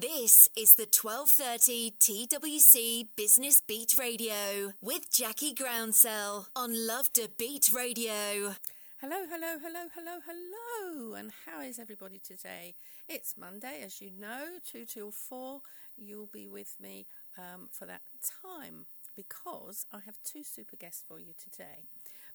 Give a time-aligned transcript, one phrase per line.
[0.00, 8.54] This is the 1230 TWC Business Beat Radio with Jackie Groundsell on LoveDaBeat Radio.
[9.00, 12.74] Hello, hello, hello, hello, hello, and how is everybody today?
[13.08, 15.62] It's Monday, as you know, 2 till 4.
[15.96, 17.06] You'll be with me
[17.36, 18.02] um, for that
[18.44, 18.84] time
[19.16, 21.88] because I have two super guests for you today.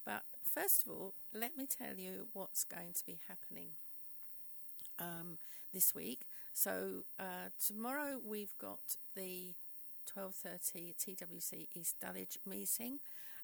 [0.03, 3.69] But first of all, let me tell you what's going to be happening
[4.99, 5.37] um,
[5.73, 6.25] this week.
[6.53, 9.53] So uh, tomorrow we've got the
[10.13, 12.99] 12:30 TWC East Dulwich meeting,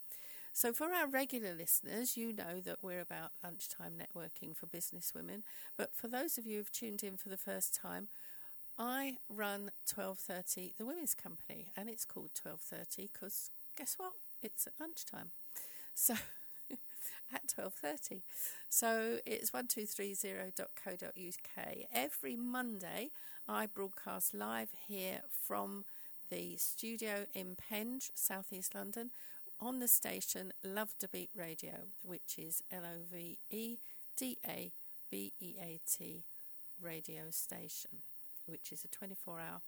[0.52, 5.44] So, for our regular listeners, you know that we're about lunchtime networking for business women.
[5.78, 8.08] But for those of you who've tuned in for the first time,
[8.78, 14.12] I run 12:30 the women's company, and it's called 12:30 because guess what?
[14.42, 15.30] It's at lunchtime.
[15.94, 16.14] So
[17.34, 18.22] at 12.30
[18.68, 23.10] so it's 1230.co.uk every monday
[23.48, 25.84] i broadcast live here from
[26.30, 29.10] the studio in penge southeast london
[29.60, 33.44] on the station lovedabeat radio which is l-o-v-e-d-a-b-e-a-t
[36.82, 37.90] radio station
[38.46, 39.60] which is a 24-hour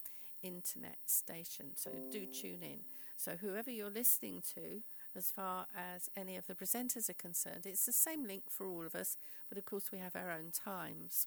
[0.43, 1.71] internet station.
[1.77, 2.81] So do tune in.
[3.17, 4.83] So whoever you're listening to
[5.17, 7.65] as far as any of the presenters are concerned.
[7.65, 9.17] It's the same link for all of us,
[9.49, 11.27] but of course we have our own times.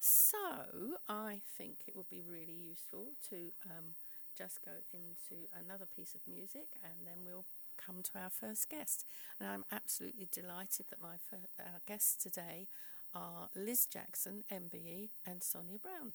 [0.00, 0.38] So
[1.08, 3.96] I think it would be really useful to um,
[4.36, 9.04] just go into another piece of music and then we'll come to our first guest.
[9.40, 11.16] And I'm absolutely delighted that my
[11.58, 12.66] our guests today
[13.14, 16.12] are Liz Jackson, MBE, and Sonia Brown,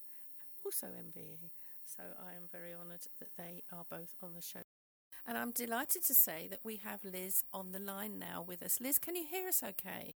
[0.64, 1.50] also MBE.
[1.86, 4.62] So I am very honoured that they are both on the show
[5.28, 8.82] and I'm delighted to say that we have Liz on the line now with us.
[8.82, 10.14] Liz, can you hear us okay?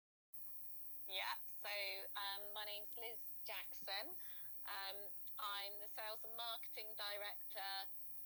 [1.06, 1.74] Yeah, so
[2.18, 4.10] um, my name's Liz Jackson.
[4.66, 4.98] Um,
[5.38, 7.74] I'm the sales and marketing director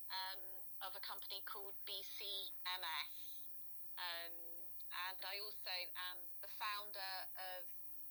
[0.10, 0.42] um,
[0.88, 3.16] of a company called BCMS.
[4.00, 4.36] Um,
[5.12, 5.76] and I also
[6.10, 7.64] am the founder of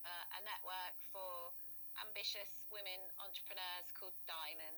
[0.04, 1.56] uh, a network for
[2.06, 4.77] ambitious women entrepreneurs called Diamonds.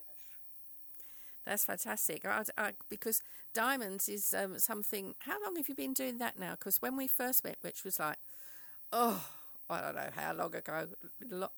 [1.50, 2.24] That's fantastic.
[2.24, 3.22] I, I, because
[3.54, 5.16] diamonds is um, something.
[5.18, 6.52] How long have you been doing that now?
[6.52, 8.18] Because when we first met, which was like,
[8.92, 9.26] oh,
[9.68, 10.86] I don't know how long ago,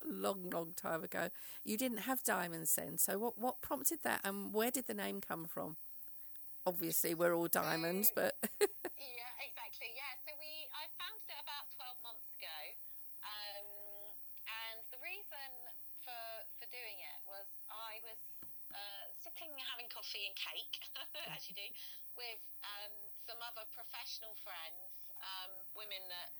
[0.08, 1.28] long, long time ago,
[1.62, 2.96] you didn't have diamonds then.
[2.96, 5.76] So what what prompted that, and where did the name come from?
[6.66, 9.92] Obviously, we're all diamonds, but yeah, exactly.
[9.92, 12.58] Yeah, so we I founded it about twelve months ago,
[13.28, 13.68] um,
[14.48, 15.50] and the reason
[16.00, 16.24] for
[16.56, 18.16] for doing it was I was
[19.42, 20.78] sitting having coffee and cake,
[21.34, 21.66] as you do,
[22.14, 22.94] with um,
[23.26, 26.30] some other professional friends, um, women that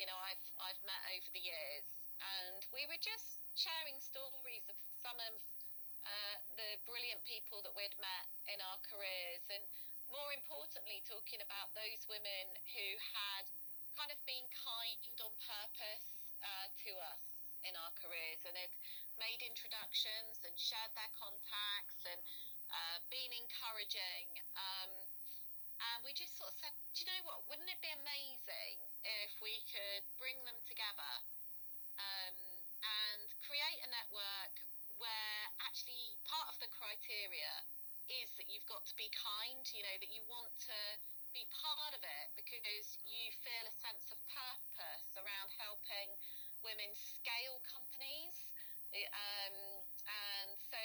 [0.00, 1.84] you know I've I've met over the years,
[2.16, 5.34] and we were just sharing stories of some of
[6.08, 9.60] uh, the brilliant people that we'd met in our careers, and
[10.08, 13.44] more importantly, talking about those women who had
[13.92, 16.08] kind of been kind on purpose
[16.40, 17.20] uh, to us
[17.60, 18.40] in our careers.
[18.48, 18.72] And had
[19.18, 22.20] made introductions and shared their contacts and
[22.70, 24.26] uh, been encouraging.
[24.54, 24.92] Um,
[25.78, 27.46] and we just sort of said, do you know what?
[27.46, 31.12] Wouldn't it be amazing if we could bring them together
[31.98, 32.38] um,
[32.82, 34.54] and create a network
[34.98, 37.54] where actually part of the criteria
[38.10, 40.80] is that you've got to be kind, you know, that you want to
[41.36, 46.08] be part of it because you feel a sense of purpose around helping
[46.64, 48.47] women scale companies.
[48.88, 49.56] Um,
[50.08, 50.80] and so,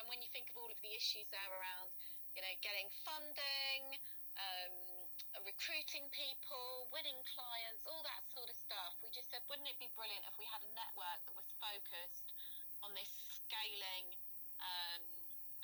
[0.00, 1.92] and when you think of all of the issues there around,
[2.32, 4.00] you know, getting funding,
[4.40, 4.76] um,
[5.44, 9.92] recruiting people, winning clients, all that sort of stuff, we just said, wouldn't it be
[9.92, 12.32] brilliant if we had a network that was focused
[12.80, 13.12] on this
[13.44, 14.16] scaling
[14.64, 15.04] um,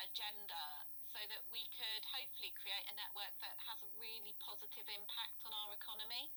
[0.05, 0.64] agenda
[1.10, 5.50] so that we could hopefully create a network that has a really positive impact on
[5.50, 6.31] our economy.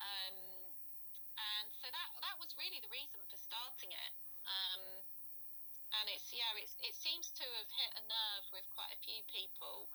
[0.00, 0.38] Um,
[1.38, 4.27] and so that that was really the reason for starting it.
[4.48, 4.82] Um,
[6.00, 9.20] and it's yeah, it's, it seems to have hit a nerve with quite a few
[9.28, 9.88] people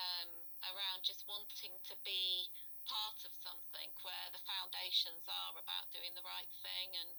[0.00, 0.30] um,
[0.72, 2.48] around just wanting to be
[2.88, 7.10] part of something where the foundations are about doing the right thing and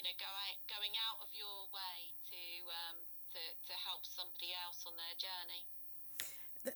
[0.00, 1.98] you know go out, going out of your way
[2.32, 2.42] to
[2.88, 2.98] um,
[3.36, 5.62] to, to help somebody else on their journey.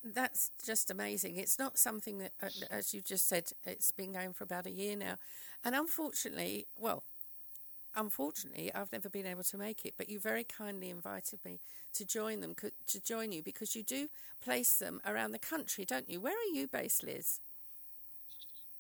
[0.02, 1.37] That's just amazing.
[1.37, 4.70] It's not something that, uh, as you just said, it's been going for about a
[4.70, 5.17] year now.
[5.62, 7.02] And unfortunately, well,
[7.96, 11.61] unfortunately, I've never been able to make it, but you very kindly invited me
[11.94, 14.08] to join them, to join you, because you do
[14.43, 16.20] place them around the country, don't you?
[16.20, 17.41] Where are you based, Liz?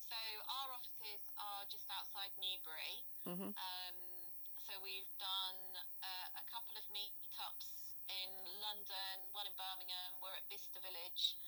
[0.08, 2.94] So our offices are just outside Newbury.
[3.24, 3.50] Mm-hmm.
[3.54, 3.96] Um,
[4.66, 5.60] so we've done
[6.02, 10.10] uh, a couple of meetups in London, one in Birmingham.
[10.20, 11.38] We're at Bicester Village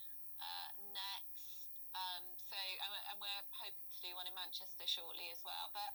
[0.41, 1.37] uh, next.
[1.97, 5.73] Um, so and we're hoping to do one in Manchester shortly as well.
[5.73, 5.93] But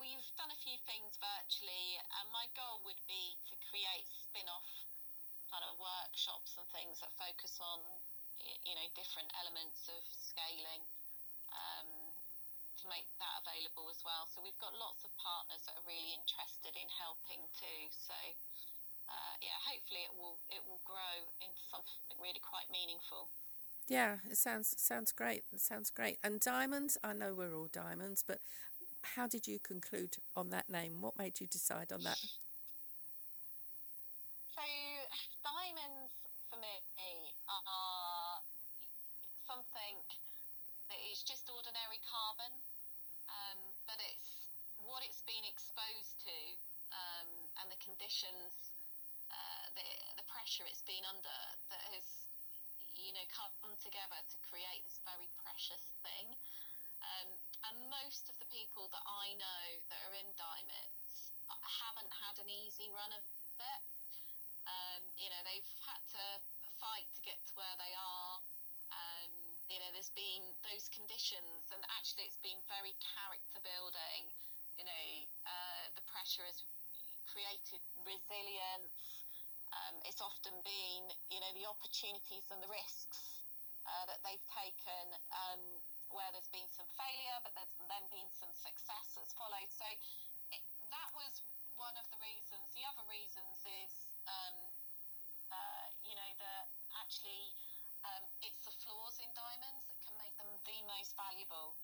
[0.00, 4.68] we've done a few things virtually, and my goal would be to create spin-off
[5.48, 7.80] kind of workshops and things that focus on
[8.66, 10.82] you know different elements of scaling
[11.54, 11.90] um,
[12.76, 14.28] to make that available as well.
[14.28, 17.80] So we've got lots of partners that are really interested in helping too.
[17.90, 18.18] So
[19.08, 23.30] uh, yeah, hopefully it will it will grow into something really quite meaningful.
[23.86, 25.44] Yeah, it sounds sounds great.
[25.52, 26.18] It sounds great.
[26.22, 28.42] And diamonds, I know we're all diamonds, but
[29.14, 31.00] how did you conclude on that name?
[31.00, 32.18] What made you decide on that?
[34.56, 34.64] So,
[35.44, 36.12] diamonds
[36.50, 36.74] for me
[37.46, 38.42] are
[39.46, 39.96] something
[40.90, 42.52] that is just ordinary carbon,
[43.30, 44.50] um, but it's
[44.82, 46.36] what it's been exposed to
[46.94, 47.30] um,
[47.62, 48.74] and the conditions,
[49.30, 49.86] uh, the,
[50.18, 51.38] the pressure it's been under
[51.70, 52.06] that has,
[52.94, 56.34] you know, come together to create this very precious thing.
[57.02, 57.28] Um,
[57.70, 62.48] and most of the people that I know that are in diamonds haven't had an
[62.50, 63.24] easy run of
[63.58, 63.82] it.
[64.66, 66.24] Um, you know, they've had to
[66.78, 68.34] fight to get to where they are.
[68.94, 69.32] Um,
[69.66, 74.22] you know, there's been those conditions, and actually, it's been very character building.
[74.78, 75.06] You know,
[75.46, 76.62] uh, the pressure has
[77.26, 79.26] created resilience.
[79.74, 83.42] Um, it's often been, you know, the opportunities and the risks
[83.86, 85.04] uh, that they've taken
[85.34, 85.62] um,
[86.16, 89.68] where there's been some failure, but there's then been some success that's followed.
[89.68, 89.84] So
[90.50, 91.44] it, that was
[91.76, 92.72] one of the reasons.
[92.72, 93.92] The other reasons is,
[94.24, 94.56] um,
[95.52, 96.64] uh, you know, that
[96.96, 97.52] actually
[98.08, 101.76] um, it's the flaws in diamonds that can make them the most valuable.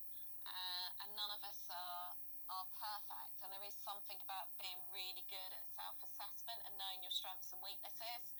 [0.42, 2.10] Uh, and none of us are
[2.50, 7.14] are perfect, and there is something about being really good at self-assessment and knowing your
[7.14, 8.34] strengths and weaknesses.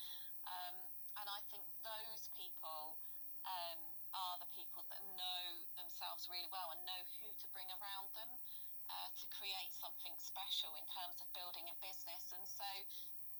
[0.44, 0.76] Um,
[1.16, 2.98] and I think those people
[3.48, 3.80] um,
[4.12, 5.42] are the people that know
[5.80, 8.30] themselves really well and know who to bring around them
[8.92, 12.34] uh, to create something special in terms of building a business.
[12.36, 12.70] And so,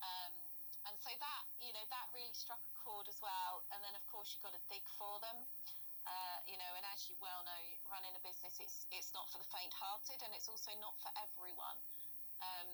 [0.01, 0.35] um,
[0.89, 3.63] and so that you know that really struck a chord as well.
[3.71, 5.35] And then of course you've got to dig for them.
[6.07, 9.43] Uh, you know, and as you well know, running a business it's it's not for
[9.43, 11.79] the faint-hearted, and it's also not for everyone.
[12.39, 12.71] Um,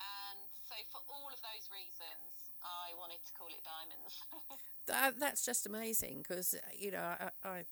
[0.00, 4.24] and so, for all of those reasons, I wanted to call it Diamonds.
[4.88, 7.64] that, that's just amazing because, you know, I, I,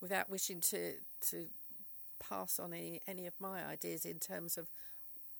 [0.00, 0.96] without wishing to,
[1.28, 1.52] to
[2.18, 4.68] pass on any, any of my ideas in terms of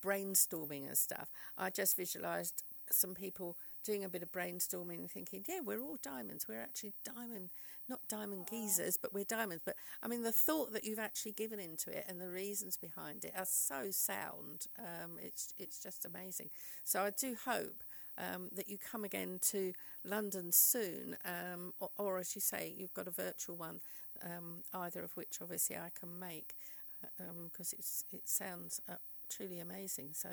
[0.04, 2.62] brainstorming and stuff, I just visualised
[2.92, 6.46] some people doing a bit of brainstorming and thinking, yeah, we're all diamonds.
[6.48, 7.50] We're actually diamond,
[7.88, 9.62] not diamond geezers, but we're diamonds.
[9.64, 13.24] But I mean, the thought that you've actually given into it and the reasons behind
[13.24, 14.66] it are so sound.
[14.78, 16.50] Um, it's it's just amazing.
[16.84, 17.82] So I do hope.
[18.18, 19.72] Um, that you come again to
[20.04, 23.80] London soon, um, or, or, as you say, you've got a virtual one,
[24.22, 26.54] um, either of which obviously I can make
[27.00, 28.96] because uh, um, it's it sounds uh,
[29.28, 30.10] truly amazing.
[30.12, 30.28] So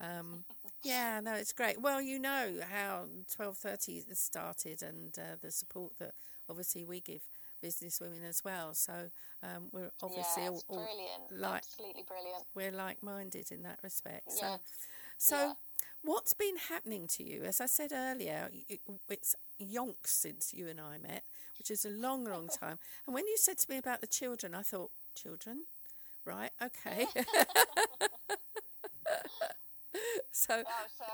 [0.00, 0.44] um,
[0.82, 1.80] yeah, no, it's great.
[1.80, 6.12] Well, you know how twelve thirty started, and uh, the support that
[6.48, 7.22] obviously we give
[7.62, 8.74] business women as well.
[8.74, 8.92] So
[9.42, 10.88] um, we're obviously yeah, all, all
[11.30, 12.44] like absolutely brilliant.
[12.54, 14.28] We're like minded in that respect.
[14.40, 14.56] Yeah.
[14.56, 14.60] So,
[15.18, 15.36] so.
[15.36, 15.52] Yeah.
[16.06, 17.44] What's been happening to you?
[17.44, 18.50] As I said earlier,
[19.08, 21.22] it's yonks since you and I met,
[21.58, 22.78] which is a long, long time.
[23.06, 25.62] And when you said to me about the children, I thought, children?
[26.26, 27.06] Right, okay.
[30.32, 31.10] so, oh, so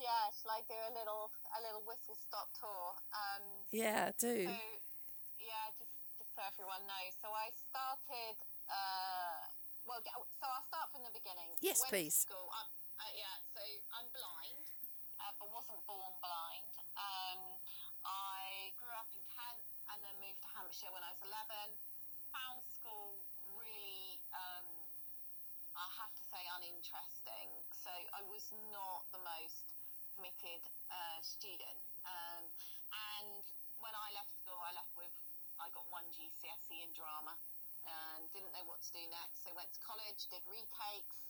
[0.00, 2.98] yeah, shall I do a little a little whistle stop tour?
[3.14, 4.48] Um, yeah, do.
[4.48, 4.54] So,
[5.40, 7.14] yeah, just just so everyone knows.
[7.20, 8.36] So I started.
[8.68, 9.48] Uh,
[9.84, 11.52] well, so I'll start from the beginning.
[11.60, 12.24] Yes, please.
[12.24, 12.48] school.
[12.56, 13.60] I'm, uh, yeah, so
[14.00, 14.64] I'm blind,
[15.20, 16.72] uh, but wasn't born blind.
[16.96, 17.60] Um,
[18.04, 19.60] I grew up in Kent
[19.92, 21.36] and then moved to Hampshire when I was 11.
[22.32, 23.20] Found school
[23.60, 24.66] really, um,
[25.76, 27.63] I have to say, uninteresting.
[27.84, 29.68] So I was not the most
[30.16, 31.76] committed uh, student.
[32.08, 32.48] Um,
[33.20, 33.44] and
[33.76, 35.12] when I left school, I left with
[35.60, 37.36] I got one GCSE in drama
[37.84, 39.44] and didn't know what to do next.
[39.44, 41.28] So went to college, did retakes,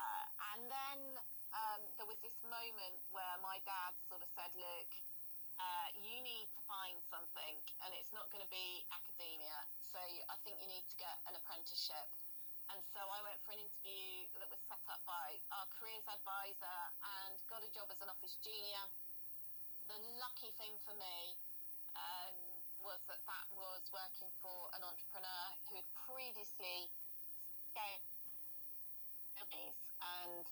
[0.00, 0.24] uh,
[0.56, 1.00] and then
[1.52, 4.88] um, there was this moment where my dad sort of said, "Look,
[5.60, 7.54] uh, you need to find something,
[7.84, 9.60] and it's not going to be academia.
[9.84, 12.08] So I think you need to get an apprenticeship."
[12.66, 14.58] And so I went for an interview that was
[15.36, 16.80] up our careers advisor
[17.20, 18.84] and got a job as an office junior.
[19.92, 21.36] The lucky thing for me
[21.92, 22.36] um,
[22.80, 26.88] was that that was working for an entrepreneur who had previously
[27.68, 28.04] scaled
[29.36, 30.44] and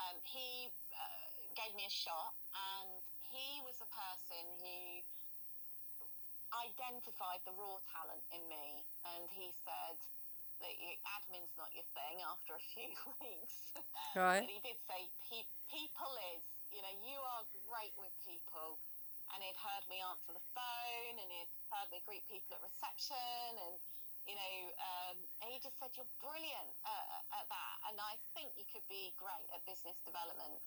[0.00, 2.32] um, he uh, gave me a shot.
[2.56, 5.04] And he was a person who
[6.50, 8.82] identified the raw talent in me,
[9.14, 9.96] and he said
[10.60, 10.74] that
[11.18, 12.92] admin's not your thing after a few
[13.24, 13.72] weeks.
[14.16, 14.44] Right.
[14.44, 18.76] but he did say pe- people is, you know, you are great with people.
[19.30, 23.54] And he'd heard me answer the phone and he'd heard me greet people at reception
[23.62, 23.78] and,
[24.26, 27.76] you know, um, and he just said, you're brilliant uh, at that.
[27.86, 30.58] And I think you could be great at business development.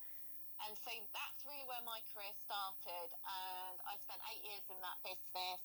[0.63, 3.09] And so that's really where my career started.
[3.11, 5.59] And I spent eight years in that business.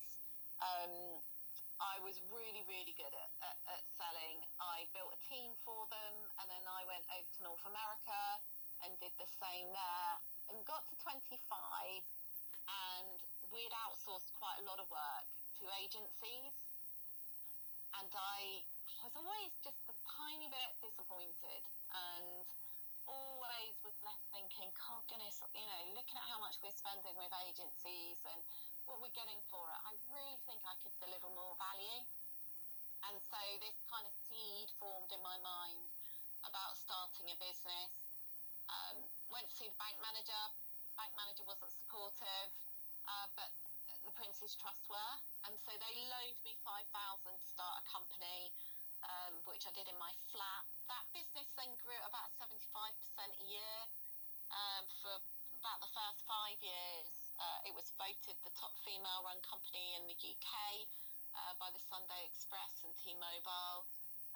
[0.58, 1.23] Um,
[1.78, 4.42] I was really, really good at, at, at, selling.
[4.58, 8.23] I built a team for them, and then I went over to North America
[8.82, 10.14] and did the same there,
[10.50, 13.18] and got to 25, and
[13.54, 15.26] we'd outsourced quite a lot of work
[15.62, 16.54] to agencies,
[17.99, 18.62] and I
[19.06, 21.62] was always just a tiny bit disappointed,
[21.94, 22.47] and
[23.08, 27.32] always was left thinking, God goodness, you know, looking at how much we're spending with
[27.49, 28.40] agencies and
[28.88, 32.00] what we're getting for it, I really think I could deliver more value.
[33.04, 35.87] And so this kind of seed formed in my mind
[36.42, 37.92] about starting a business.
[38.68, 38.97] Um,
[39.28, 40.42] went to see the bank manager.
[40.97, 42.50] Bank manager wasn't supportive,
[43.07, 43.52] uh, but
[44.02, 45.14] the Prince's Trust were,
[45.47, 48.50] and so they loaned me five thousand to start a company,
[49.04, 50.64] um, which I did in my flat.
[50.88, 53.78] That business then grew at about seventy five percent a year
[54.50, 55.14] um, for
[55.61, 57.27] about the first five years.
[57.38, 60.50] Uh, it was voted the top female-run company in the UK
[61.38, 63.87] uh, by the Sunday Express and T-Mobile.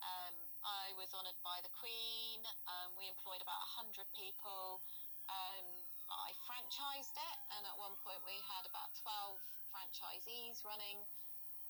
[0.02, 2.42] Um, I was honoured by the Queen.
[2.70, 4.78] Um, we employed about 100 people.
[5.26, 5.66] Um,
[6.10, 9.38] I franchised it, and at one point we had about 12
[9.74, 11.02] franchisees running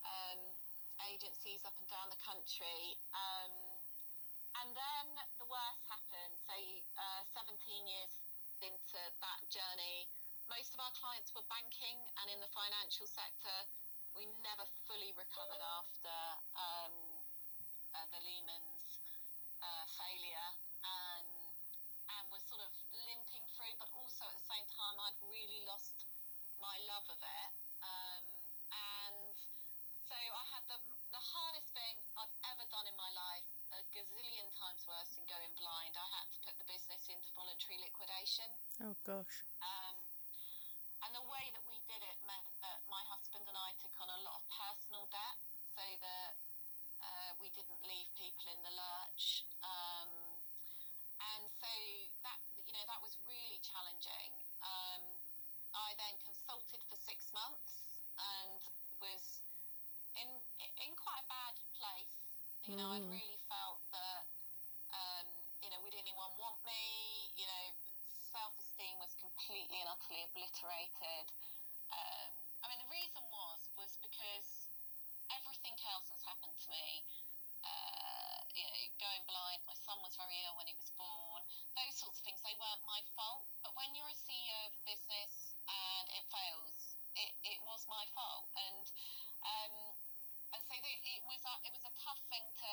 [0.04, 0.40] um,
[1.08, 2.96] agencies up and down the country.
[3.16, 3.52] Um,
[4.60, 5.06] and then
[5.40, 6.36] the worst happened.
[6.44, 6.56] So,
[7.00, 7.56] uh, 17
[7.88, 8.12] years
[8.60, 10.12] into that journey,
[10.52, 13.56] most of our clients were banking and in the financial sector.
[14.12, 16.16] We never fully recovered after
[16.52, 16.92] um,
[17.96, 19.00] uh, the Lehman's
[19.64, 20.48] uh, failure
[20.84, 21.32] and
[22.20, 26.04] and was sort of limping through, but also at the same time I'd really lost
[26.60, 27.50] my love of it.
[27.80, 28.24] Um,
[28.68, 29.32] and
[30.04, 30.76] so I had the
[31.16, 35.52] the hardest thing I've ever done in my life, a gazillion times worse than going
[35.56, 35.96] blind.
[35.96, 38.52] I had to put the business into voluntary liquidation.
[38.84, 39.44] Oh gosh.
[39.64, 39.96] Um,
[41.02, 44.08] and the way that we did it meant that my husband and I took on
[44.08, 45.36] a lot of personal debt
[45.76, 46.32] so that
[47.04, 49.46] uh, we didn't leave people in the lurch.
[49.62, 50.10] Um,
[51.22, 51.70] and so
[52.26, 54.30] that, you know, that was really challenging.
[54.66, 55.02] Um,
[55.72, 58.60] I then consulted for six months and
[58.98, 59.46] was
[60.18, 60.28] in
[60.82, 62.18] in quite a bad place.
[62.66, 64.26] You know, I'd really felt that,
[64.94, 65.26] um,
[65.62, 66.82] you know, would anyone want me?
[67.38, 67.66] You know,
[68.30, 71.26] self-esteem was completely and utterly obliterated.
[71.90, 72.30] Um,
[72.62, 74.68] I mean, the reason was was because
[75.32, 77.02] everything else that's happened to me,
[79.12, 81.44] going blind, my son was very ill when he was born,
[81.76, 83.44] those sorts of things, they weren't my fault.
[83.60, 88.08] But when you're a CEO of a business and it fails, it, it was my
[88.16, 88.48] fault.
[88.56, 88.88] And
[89.44, 89.74] um,
[90.52, 92.72] and so it was a, it was a tough thing to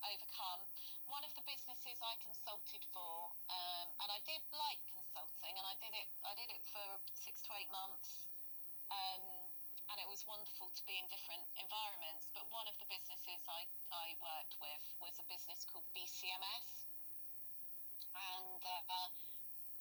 [0.00, 0.64] overcome.
[1.12, 5.76] One of the businesses I consulted for, um, and I did like consulting, and I
[5.76, 8.28] did it I did it for six to eight months,
[8.88, 9.24] um,
[9.92, 12.32] and it was wonderful to be in different environments.
[12.56, 16.88] One of the businesses I, I worked with was a business called BCMS,
[18.16, 19.12] and uh,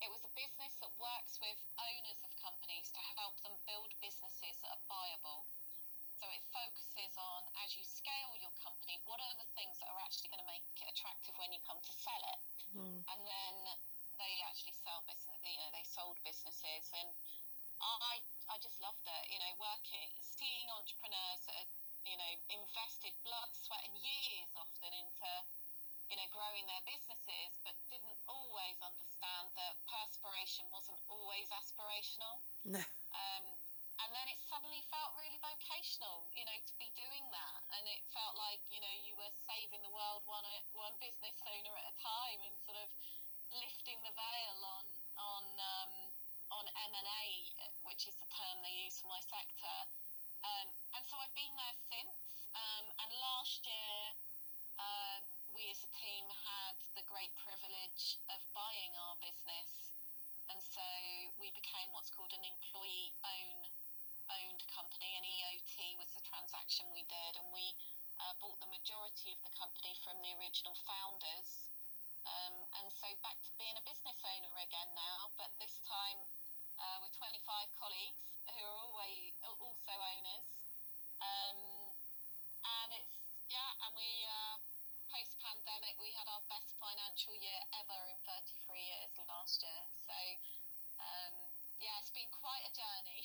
[0.04, 4.60] it was a business that works with owners of companies to help them build businesses
[4.60, 5.48] that are viable.
[6.20, 10.02] So it focuses on as you scale your company, what are the things that are
[10.04, 12.42] actually going to make it attractive when you come to sell it?
[12.76, 13.00] Mm.
[13.08, 13.56] And then
[14.20, 17.08] they actually sell business, you know, they sold businesses, and
[17.80, 18.20] I
[18.52, 19.24] I just loved it.
[19.32, 21.72] You know, working, seeing entrepreneurs that had,
[22.16, 25.32] you know, invested blood, sweat, and years often into
[26.08, 32.40] you know, growing their businesses, but didn't always understand that perspiration wasn't always aspirational.
[32.62, 32.80] No.
[32.80, 33.46] Um,
[34.00, 38.04] and then it suddenly felt really vocational, you know, to be doing that, and it
[38.12, 40.44] felt like you know you were saving the world one
[40.76, 42.92] one business owner at a time, and sort of
[43.56, 45.94] lifting the veil on on um,
[46.60, 47.24] on M&A,
[47.88, 49.76] which is the term they use for my sector.
[50.46, 52.18] Um, and so I've been there since.
[52.54, 54.02] Um, and last year,
[54.78, 55.24] um,
[55.58, 59.90] we as a team had the great privilege of buying our business.
[60.54, 60.86] And so
[61.42, 63.58] we became what's called an employee own,
[64.30, 65.10] owned company.
[65.18, 67.34] An EOT was the transaction we did.
[67.42, 67.74] And we
[68.22, 71.74] uh, bought the majority of the company from the original founders.
[72.26, 76.20] Um, and so back to being a business owner again now, but this time
[76.82, 77.38] uh, with 25
[77.78, 80.48] colleagues who are always also owners.
[81.22, 81.60] Um,
[82.66, 83.18] and it's,
[83.50, 84.58] yeah, and we, uh,
[85.10, 89.82] post pandemic, we had our best financial year ever in 33 years last year.
[90.08, 90.16] So,
[91.04, 91.36] um,
[91.84, 93.22] yeah, it's been quite a journey.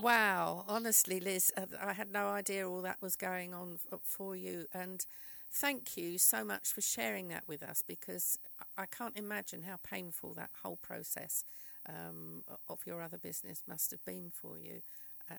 [0.04, 4.66] wow, honestly, Liz, uh, I had no idea all that was going on for you.
[4.74, 5.04] And
[5.50, 8.38] thank you so much for sharing that with us because
[8.76, 11.44] I can't imagine how painful that whole process
[11.88, 14.82] um, of your other business must have been for you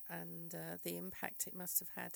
[0.09, 2.11] and uh, the impact it must have had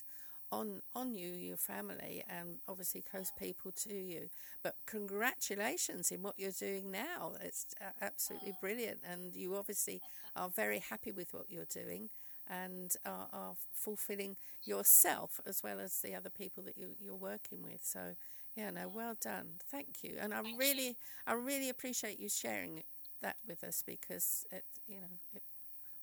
[0.54, 4.30] on on you, your family, and obviously close people to you.
[4.64, 7.34] But congratulations in what you're doing now.
[7.42, 8.62] It's uh, absolutely ah.
[8.62, 10.02] brilliant, and you obviously
[10.36, 12.10] are very happy with what you're doing
[12.50, 17.64] and are, are fulfilling yourself as well as the other people that you, you're working
[17.64, 17.80] with.
[17.84, 18.16] So,
[18.56, 18.94] yeah, no, mm.
[18.94, 19.60] well done.
[19.72, 20.96] Thank you, and I really,
[21.26, 22.84] I really appreciate you sharing
[23.22, 25.42] that with us because it, you know, it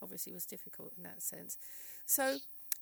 [0.02, 1.56] obviously was difficult in that sense.
[2.06, 2.38] So,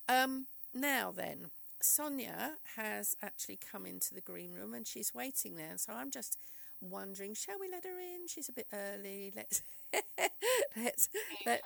[0.09, 5.75] um, now then, Sonia has actually come into the green room and she's waiting there.
[5.77, 6.37] So I'm just
[6.81, 8.29] wondering, shall we let her in?
[8.29, 9.33] She's a bit early.
[9.35, 9.63] Let's
[10.77, 11.09] let's
[11.47, 11.63] let,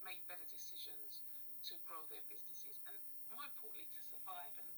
[0.06, 1.18] make better decisions
[1.66, 2.94] to grow their businesses and
[3.34, 4.54] more importantly to survive.
[4.54, 4.70] And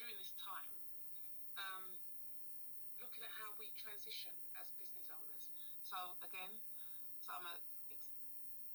[0.00, 0.72] during this time,
[1.60, 1.84] um,
[3.04, 3.32] looking at
[4.02, 5.46] transition as business owners.
[5.86, 5.94] So
[6.26, 6.50] again,
[7.22, 7.56] so I'm a,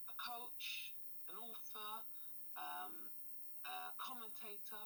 [0.07, 0.95] a coach,
[1.27, 1.91] an author,
[2.55, 2.95] um,
[3.67, 4.79] a commentator,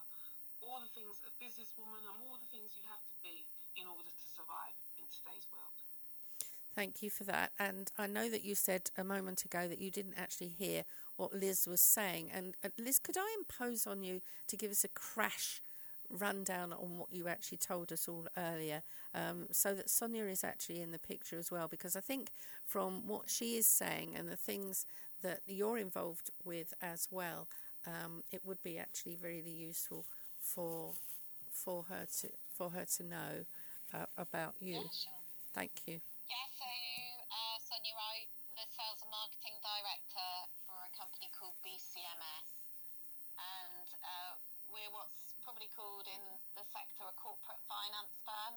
[0.65, 3.45] all the things, a businesswoman, and all the things you have to be
[3.77, 5.77] in order to survive in today's world.
[6.73, 7.53] Thank you for that.
[7.61, 11.37] And I know that you said a moment ago that you didn't actually hear what
[11.37, 12.33] Liz was saying.
[12.33, 15.61] And uh, Liz, could I impose on you to give us a crash
[16.11, 18.81] rundown on what you actually told us all earlier
[19.13, 21.67] um, so that Sonia is actually in the picture as well?
[21.67, 22.29] Because I think
[22.65, 24.85] from what she is saying and the things
[25.23, 27.47] that you're involved with as well,
[27.85, 30.05] um, it would be actually really useful
[30.39, 30.93] for
[31.51, 33.45] for her to for her to know
[33.93, 34.75] uh, about you.
[34.75, 35.21] Yeah, sure.
[35.53, 35.99] Thank you.
[36.29, 36.69] Yeah, so
[37.27, 38.23] uh, Sonia, I,
[38.55, 40.31] the sales and marketing director
[40.63, 42.47] for a company called BCMS,
[43.35, 44.33] and uh,
[44.71, 46.23] we're what's probably called in
[46.55, 48.55] the sector a corporate finance firm,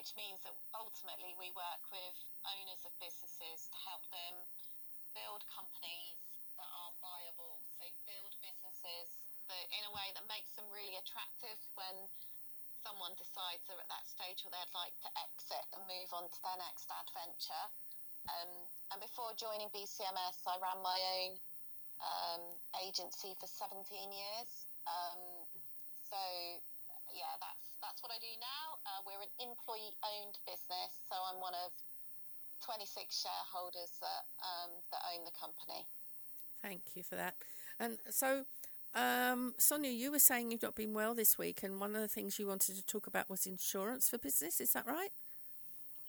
[0.00, 2.16] which means that ultimately we work with
[2.48, 4.32] owners of businesses to help them
[5.12, 6.16] build companies
[6.56, 7.60] that are viable.
[7.76, 9.12] So build businesses
[9.52, 12.08] that, in a way that makes them really attractive when
[12.80, 16.38] someone decides they're at that stage where they'd like to exit and move on to
[16.48, 17.66] their next adventure.
[18.24, 18.52] Um,
[18.96, 21.36] and before joining BCMS, I ran my own
[22.00, 22.42] um,
[22.88, 24.50] agency for 17 years.
[24.88, 25.44] Um,
[26.08, 26.20] so
[27.12, 28.64] yeah, that's that's what I do now.
[28.84, 31.72] Uh, we're an employee-owned business, so I'm one of
[32.64, 35.88] 26 shareholders that um, that own the company.
[36.60, 37.40] Thank you for that.
[37.80, 38.44] And so
[38.92, 42.10] um, Sonia, you were saying you've not been well this week, and one of the
[42.10, 44.60] things you wanted to talk about was insurance for business.
[44.60, 45.14] Is that right?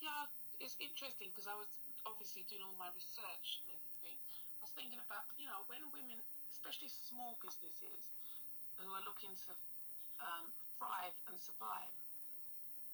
[0.02, 0.26] Yeah,
[0.60, 1.70] it's interesting because I was
[2.10, 4.18] obviously doing all my research and everything.
[4.60, 6.18] I was thinking about, you know, when women,
[6.50, 8.12] especially small businesses,
[8.82, 9.54] who are looking to
[10.26, 10.50] um,
[10.82, 11.94] thrive and survive,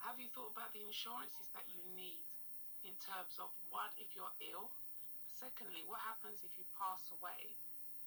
[0.03, 2.27] have you thought about the insurances that you need
[2.83, 4.67] in terms of one, if you're ill?
[5.31, 7.55] Secondly, what happens if you pass away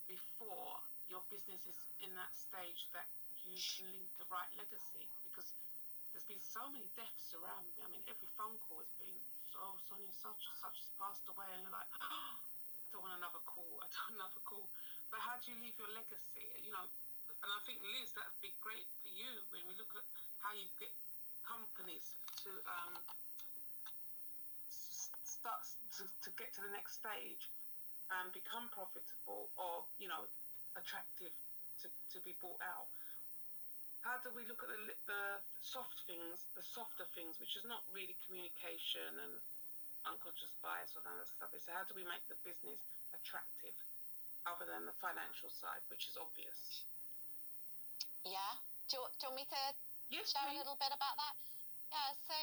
[0.05, 3.09] before your business is in that stage that
[3.49, 5.49] you can leave the right legacy because
[6.13, 7.81] there's been so many deaths around me.
[7.81, 9.17] I mean, every phone call has been,
[9.57, 12.37] oh, Sonia such and such has passed away, and you're like, oh,
[12.77, 13.81] I don't want another call.
[13.81, 14.67] I don't want another call.
[15.09, 16.45] But how do you leave your legacy?
[16.67, 16.85] You know,
[17.41, 20.05] and I think Liz, that'd be great for you when we look at
[20.45, 20.93] how you get
[21.45, 22.13] companies
[22.45, 23.01] to um,
[25.25, 25.65] start
[25.97, 27.49] to, to get to the next stage
[28.21, 30.29] and become profitable or you know
[30.77, 31.33] attractive
[31.81, 32.91] to, to be bought out.
[34.01, 35.25] How do we look at the, the
[35.61, 39.35] soft things, the softer things, which is not really communication and
[40.09, 41.53] unconscious bias or that stuff?
[41.53, 42.81] Is how do we make the business
[43.13, 43.77] attractive,
[44.49, 46.89] other than the financial side, which is obvious?
[48.25, 48.53] Yeah.
[48.91, 49.63] Do you, do you want me to
[50.11, 50.57] yes, share please.
[50.57, 51.35] a little bit about that?
[51.93, 52.11] Yeah.
[52.27, 52.37] So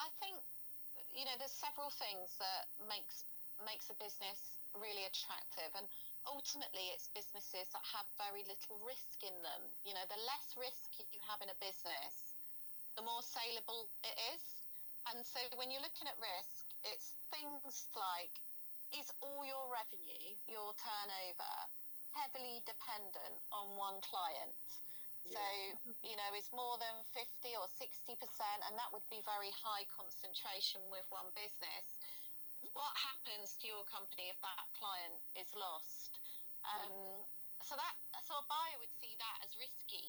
[0.00, 0.36] I think
[1.14, 3.22] you know there's several things that makes
[3.62, 5.86] makes a business really attractive and
[6.26, 10.90] ultimately it's businesses that have very little risk in them you know the less risk
[10.98, 12.34] you have in a business
[12.98, 14.42] the more saleable it is
[15.14, 18.34] and so when you're looking at risk it's things like
[18.98, 21.54] is all your revenue your turnover
[22.10, 24.58] heavily dependent on one client
[25.24, 25.44] so,
[26.04, 27.24] you know, it's more than 50
[27.56, 28.16] or 60%,
[28.68, 31.86] and that would be very high concentration with one business.
[32.76, 36.16] What happens to your company if that client is lost?
[36.64, 37.24] Um,
[37.64, 40.04] so that so a buyer would see that as risky,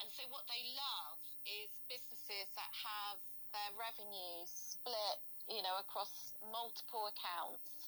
[0.00, 3.20] and so what they love is businesses that have
[3.52, 5.18] their revenues split,
[5.48, 7.79] you know, across multiple accounts.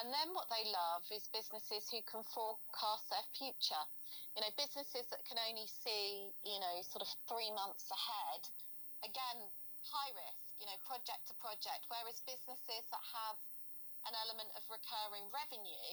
[0.00, 3.84] And then what they love is businesses who can forecast their future.
[4.32, 8.48] You know, businesses that can only see, you know, sort of three months ahead.
[9.04, 9.44] Again,
[9.84, 11.84] high risk, you know, project to project.
[11.92, 13.36] Whereas businesses that have
[14.08, 15.92] an element of recurring revenue,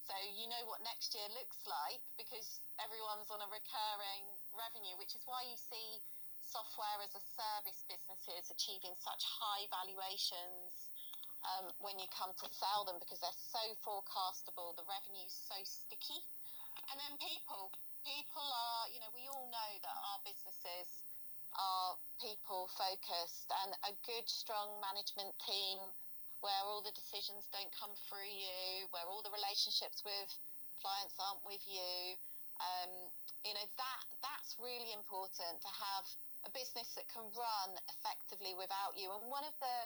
[0.00, 5.12] so you know what next year looks like because everyone's on a recurring revenue, which
[5.12, 6.00] is why you see
[6.40, 10.81] software as a service businesses achieving such high valuations
[11.42, 16.22] um, when you come to sell them because they're so forecastable, the revenue's so sticky.
[16.90, 17.70] And then people,
[18.06, 20.88] people are, you know, we all know that our businesses
[21.54, 25.78] are people focused and a good, strong management team
[26.42, 30.30] where all the decisions don't come through you, where all the relationships with
[30.82, 32.18] clients aren't with you.
[32.58, 32.90] Um,
[33.46, 36.06] you know, that that's really important to have
[36.46, 39.10] a business that can run effectively without you.
[39.14, 39.76] And one of the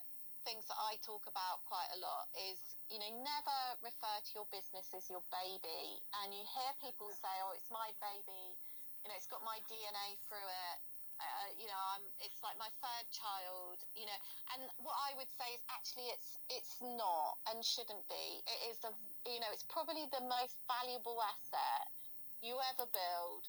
[0.47, 4.47] things that I talk about quite a lot is, you know, never refer to your
[4.55, 5.99] business as your baby.
[6.23, 8.55] And you hear people say, "Oh, it's my baby,"
[9.03, 10.79] you know, it's got my DNA through it.
[11.19, 13.83] Uh, you know, I'm, it's like my third child.
[13.99, 14.19] You know,
[14.55, 18.27] and what I would say is actually it's it's not and shouldn't be.
[18.47, 18.95] It is the
[19.27, 21.91] you know, it's probably the most valuable asset
[22.39, 23.43] you ever build.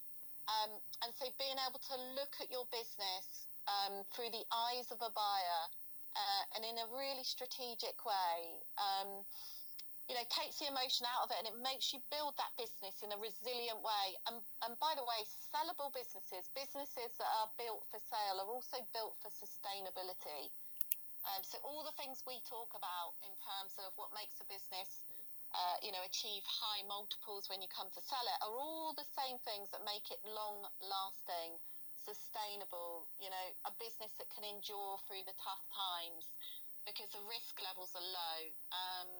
[0.49, 0.71] Um,
[1.03, 5.11] and so being able to look at your business um, through the eyes of a
[5.11, 5.61] buyer
[6.17, 9.21] uh, and in a really strategic way, um,
[10.09, 13.03] you know, takes the emotion out of it and it makes you build that business
[13.05, 14.07] in a resilient way.
[14.25, 15.21] And, and by the way,
[15.53, 20.49] sellable businesses, businesses that are built for sale, are also built for sustainability.
[21.27, 25.03] Um, so all the things we talk about in terms of what makes a business
[25.55, 29.07] uh, you know, achieve high multiples when you come to sell it are all the
[29.15, 31.55] same things that make it long lasting,
[32.07, 36.31] sustainable, you know, a business that can endure through the tough times
[36.87, 38.39] because the risk levels are low.
[38.71, 39.11] Um,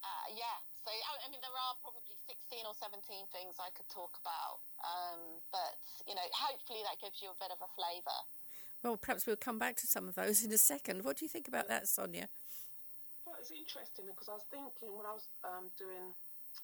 [0.00, 3.04] uh, yeah, so I mean, there are probably 16 or 17
[3.36, 5.76] things I could talk about, um, but,
[6.08, 8.18] you know, hopefully that gives you a bit of a flavour.
[8.80, 11.04] Well, perhaps we'll come back to some of those in a second.
[11.04, 12.32] What do you think about that, Sonia?
[13.28, 16.16] Well, it's interesting because I was thinking when I was um, doing,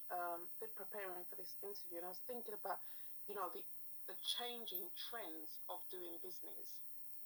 [0.08, 2.80] um, preparing for this interview, and I was thinking about,
[3.28, 3.60] you know, the,
[4.06, 6.68] the changing trends of doing business.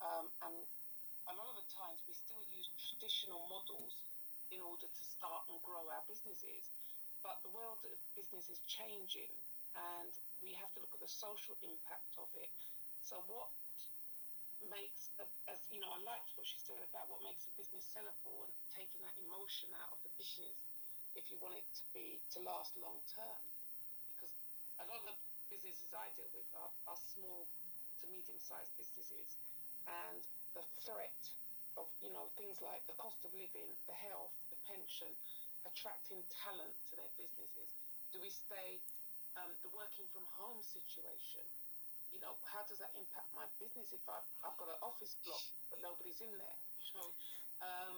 [0.00, 0.56] Um, and
[1.28, 3.92] a lot of the times we still use traditional models
[4.48, 6.64] in order to start and grow our businesses.
[7.20, 9.30] But the world of business is changing
[9.76, 10.10] and
[10.42, 12.50] we have to look at the social impact of it.
[13.04, 13.52] So what
[14.72, 17.84] makes a, as you know, I liked what she said about what makes a business
[17.92, 20.56] sellable and taking that emotion out of the business
[21.14, 23.40] if you want it to be to last long term.
[24.16, 24.32] Because
[24.80, 25.16] a lot of the
[25.62, 27.46] businesses I deal with are, are small
[28.00, 29.36] to medium sized businesses
[29.88, 30.20] and
[30.56, 31.20] the threat
[31.78, 35.10] of, you know, things like the cost of living, the health, the pension,
[35.64, 37.68] attracting talent to their businesses.
[38.10, 38.80] Do we stay
[39.38, 41.46] um, the working from home situation?
[42.10, 45.42] you know, how does that impact my business if I've, I've got an office block
[45.70, 46.58] but nobody's in there?
[46.90, 47.10] You know,
[47.62, 47.96] um,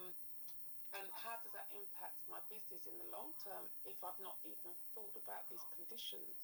[0.93, 4.69] and how does that impact my business in the long term if I've not even
[4.93, 6.37] thought about these conditions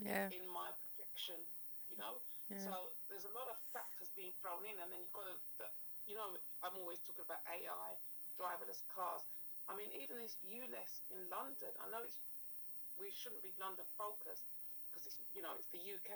[0.00, 0.32] yeah.
[0.32, 1.38] in my projection?
[1.92, 2.62] You know, yeah.
[2.62, 2.72] so
[3.10, 5.66] there's a lot of factors being thrown in, and then you've got to, the,
[6.06, 6.34] you know,
[6.64, 7.90] I'm always talking about AI,
[8.38, 9.26] driverless cars.
[9.68, 12.18] I mean, even this ULEZ in London, I know it's
[13.00, 14.44] we shouldn't be London focused
[14.90, 16.10] because it's you know it's the UK.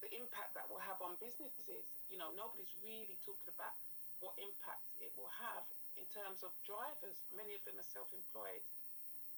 [0.00, 3.76] The impact that will have on businesses, you know, nobody's really talking about
[4.24, 5.64] what impact it will have
[6.00, 7.20] in terms of drivers.
[7.36, 8.64] Many of them are self-employed.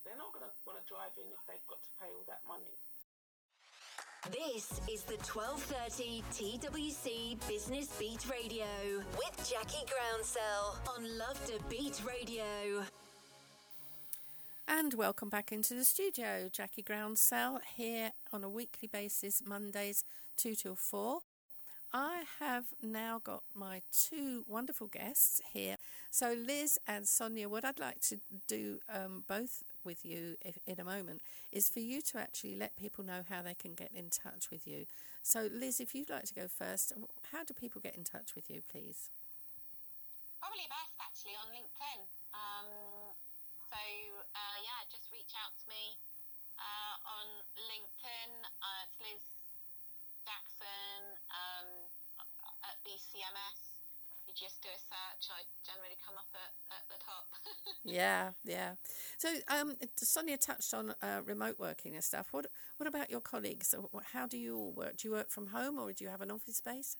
[0.06, 2.46] They're not going to want to drive in if they've got to pay all that
[2.46, 2.78] money.
[4.32, 8.64] This is the 1230 TWC Business Beat Radio
[9.18, 12.82] with Jackie Groundsell on Love to Beat Radio.
[14.66, 16.48] And welcome back into the studio.
[16.50, 20.02] Jackie Groundsell here on a weekly basis, Mondays
[20.38, 21.20] 2 till 4.
[21.94, 25.76] I have now got my two wonderful guests here.
[26.10, 28.16] So, Liz and Sonia, what I'd like to
[28.48, 31.20] do um, both with you if, in a moment
[31.52, 34.66] is for you to actually let people know how they can get in touch with
[34.66, 34.86] you.
[35.22, 36.94] So, Liz, if you'd like to go first,
[37.30, 39.12] how do people get in touch with you, please?
[40.40, 42.00] Probably best actually on LinkedIn.
[42.32, 42.68] Um,
[43.68, 43.76] so,
[44.32, 46.00] uh, yeah, just reach out to me
[46.56, 47.26] uh, on
[47.68, 48.32] LinkedIn.
[48.64, 49.41] Uh, it's Liz
[50.32, 51.68] Jackson um,
[52.64, 53.76] at BCMS.
[54.24, 55.28] You just do a search.
[55.28, 57.28] I generally come up at, at the top.
[57.84, 58.80] yeah, yeah.
[59.18, 62.32] So um, Sonia touched on uh, remote working and stuff.
[62.32, 62.46] What
[62.78, 63.74] what about your colleagues?
[64.14, 64.96] How do you all work?
[64.96, 66.96] Do you work from home or do you have an office space?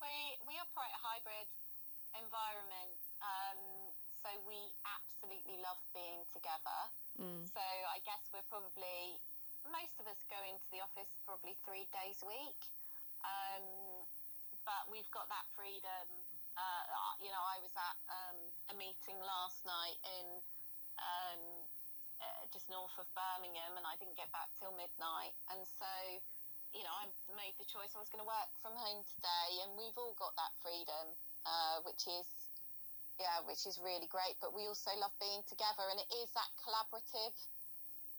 [0.00, 1.46] We we operate a hybrid
[2.16, 2.98] environment.
[3.20, 3.60] Um,
[4.24, 4.56] so we
[4.88, 6.80] absolutely love being together.
[7.20, 7.44] Mm.
[7.52, 9.20] So I guess we're probably
[9.68, 12.60] most of us go into the office probably three days a week,
[13.26, 13.66] um,
[14.64, 16.06] but we've got that freedom.
[16.56, 16.84] Uh,
[17.20, 18.38] you know, I was at um,
[18.72, 20.26] a meeting last night in
[21.00, 21.42] um,
[22.20, 25.92] uh, just north of Birmingham, and I didn't get back till midnight, and so.
[26.70, 29.74] You know, I made the choice I was going to work from home today, and
[29.74, 32.30] we've all got that freedom, uh, which is
[33.18, 34.38] yeah, which is really great.
[34.38, 37.34] But we also love being together, and it is that collaborative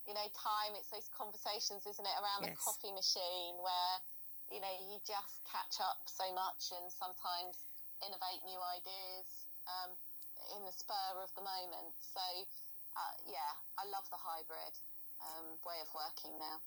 [0.07, 0.73] you know, time.
[0.77, 2.53] It's those conversations, isn't it, around yes.
[2.53, 3.95] the coffee machine where,
[4.49, 7.57] you know, you just catch up so much and sometimes
[8.01, 9.27] innovate new ideas
[9.69, 9.93] um,
[10.57, 11.93] in the spur of the moment.
[12.01, 12.25] So,
[12.97, 14.75] uh, yeah, I love the hybrid
[15.21, 16.59] um, way of working now.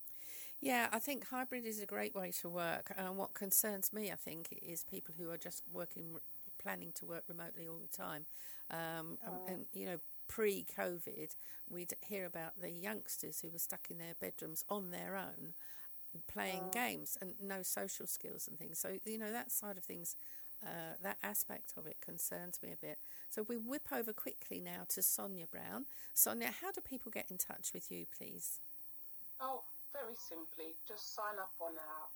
[0.61, 2.93] Yeah, I think hybrid is a great way to work.
[2.97, 6.17] And what concerns me, I think, is people who are just working,
[6.63, 8.25] planning to work remotely all the time.
[8.71, 9.27] Um, mm.
[9.27, 9.99] and, and, you know,
[10.35, 11.37] pre COVID,
[11.71, 15.55] we'd hear about the youngsters who were stuck in their bedrooms on their own
[16.27, 16.71] playing oh.
[16.73, 18.79] games and no social skills and things.
[18.79, 20.17] So, you know, that side of things,
[20.63, 22.99] uh, that aspect of it concerns me a bit.
[23.31, 25.87] So, we whip over quickly now to Sonia Brown.
[26.15, 28.59] Sonia, how do people get in touch with you, please?
[29.41, 32.09] Oh, very simply, just sign up on our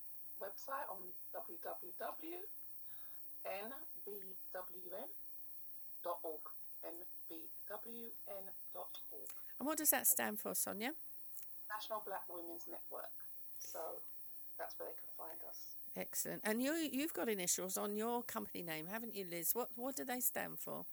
[0.43, 0.99] website on
[1.35, 2.39] www.nbwn.org
[7.69, 9.29] nbwn.org.
[9.59, 10.91] And what does that stand for, Sonia?
[11.69, 13.13] National Black Women's Network.
[13.59, 13.79] So
[14.57, 15.75] that's where they can find us.
[15.95, 16.41] Excellent.
[16.43, 19.51] And you you've got initials on your company name, haven't you, Liz?
[19.53, 20.85] What what do they stand for?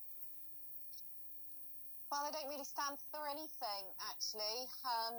[2.07, 4.71] Well, they don't really stand for anything, actually.
[4.87, 5.19] Um,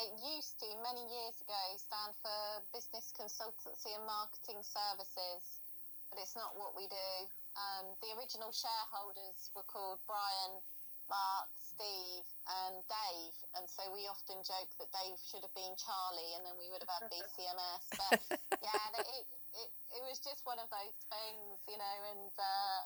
[0.00, 5.60] it used to, many years ago, stand for Business Consultancy and Marketing Services,
[6.08, 7.12] but it's not what we do.
[7.58, 10.62] Um, the original shareholders were called Brian,
[11.10, 16.38] Mark, Steve, and Dave, and so we often joke that Dave should have been Charlie,
[16.38, 17.82] and then we would have had BCMS.
[17.98, 18.20] But
[18.62, 19.26] yeah, it,
[19.58, 19.68] it
[19.98, 22.78] it was just one of those things, you know, and uh,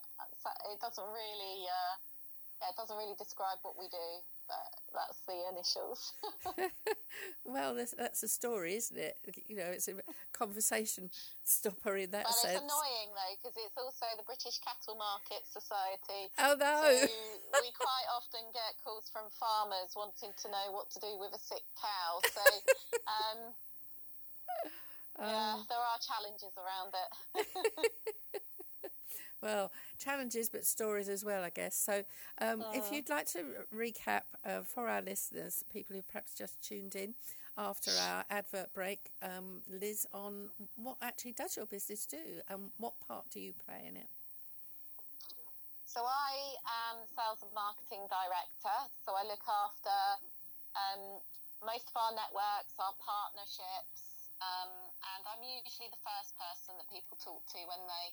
[0.72, 1.68] it doesn't really.
[1.68, 1.94] Uh,
[2.62, 4.08] yeah, it doesn't really describe what we do,
[4.92, 6.12] that's the initials.
[7.44, 9.16] well, that's, that's a story, isn't it?
[9.48, 9.96] You know, it's a
[10.32, 11.10] conversation
[11.44, 12.60] stopper in that well, sense.
[12.60, 16.28] it's annoying though because it's also the British Cattle Market Society.
[16.38, 16.80] Oh no!
[16.92, 21.32] So we quite often get calls from farmers wanting to know what to do with
[21.32, 22.20] a sick cow.
[22.28, 22.44] So.
[23.08, 23.38] Um,
[25.24, 27.10] yeah, um, there are challenges around it.
[29.42, 31.74] Well, challenges, but stories as well, I guess.
[31.74, 32.04] So,
[32.40, 36.94] um, if you'd like to recap uh, for our listeners, people who perhaps just tuned
[36.94, 37.14] in
[37.58, 42.94] after our advert break, um, Liz, on what actually does your business do and what
[43.06, 44.06] part do you play in it?
[45.84, 46.54] So, I
[46.88, 48.78] am sales and marketing director.
[49.04, 49.98] So, I look after
[50.78, 51.18] um,
[51.66, 54.70] most of our networks, our partnerships, um,
[55.18, 58.06] and I'm usually the first person that people talk to when they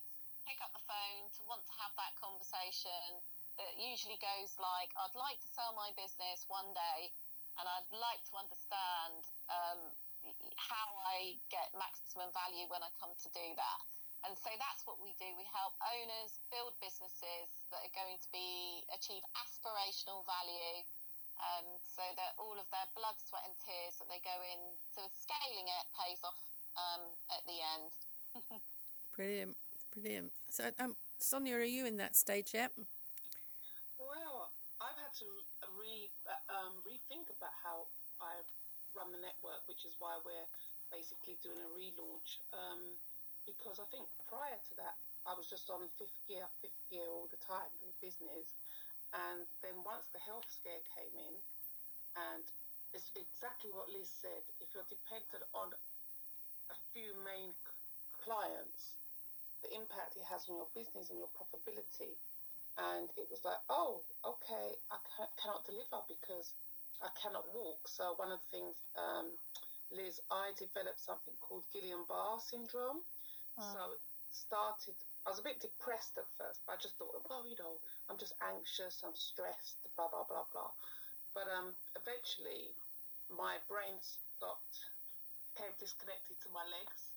[0.49, 3.21] pick up the phone, to want to have that conversation
[3.61, 7.13] that usually goes like, I'd like to sell my business one day
[7.61, 9.21] and I'd like to understand
[9.53, 9.79] um,
[10.57, 13.79] how I get maximum value when I come to do that.
[14.25, 15.27] and so that's what we do.
[15.37, 20.83] We help owners build businesses that are going to be achieve aspirational value,
[21.39, 24.59] um, so that all of their blood, sweat, and tears that they go in
[24.91, 26.41] so scaling it pays off
[26.75, 27.91] um, at the end.
[29.15, 29.55] brilliant,
[29.93, 30.31] brilliant.
[30.49, 32.71] So, um, Sonia, are you in that stage yet?
[33.99, 34.49] Well,
[34.79, 35.27] I've had to
[35.75, 36.09] re
[36.49, 37.85] um, rethink about how
[38.23, 38.39] I
[38.95, 40.49] run the network, which is why we're
[40.89, 42.39] basically doing a relaunch.
[42.55, 42.97] Um,
[43.45, 47.27] because I think prior to that, I was just on fifth gear, fifth gear all
[47.29, 48.53] the time in business.
[49.09, 51.35] And then once the health scare came in,
[52.13, 52.45] and
[52.93, 55.73] it's exactly what Liz said, if you're dependent on
[56.69, 57.53] a few main
[58.21, 58.98] clients,
[59.63, 62.15] the impact it has on your business and your profitability.
[62.79, 64.97] And it was like, oh, okay, I
[65.41, 66.53] cannot deliver because
[67.03, 67.83] I cannot walk.
[67.87, 69.27] So one of the things, um,
[69.91, 73.03] Liz, I developed something called Guillain-Barre syndrome.
[73.59, 73.99] So it
[74.31, 74.95] started,
[75.27, 77.75] I was a bit depressed at first, but I just thought, well, you know,
[78.07, 80.71] I'm just anxious, I'm stressed, blah, blah, blah, blah.
[81.35, 82.71] But um, eventually
[83.27, 84.87] my brain stopped,
[85.51, 87.11] became disconnected to my legs,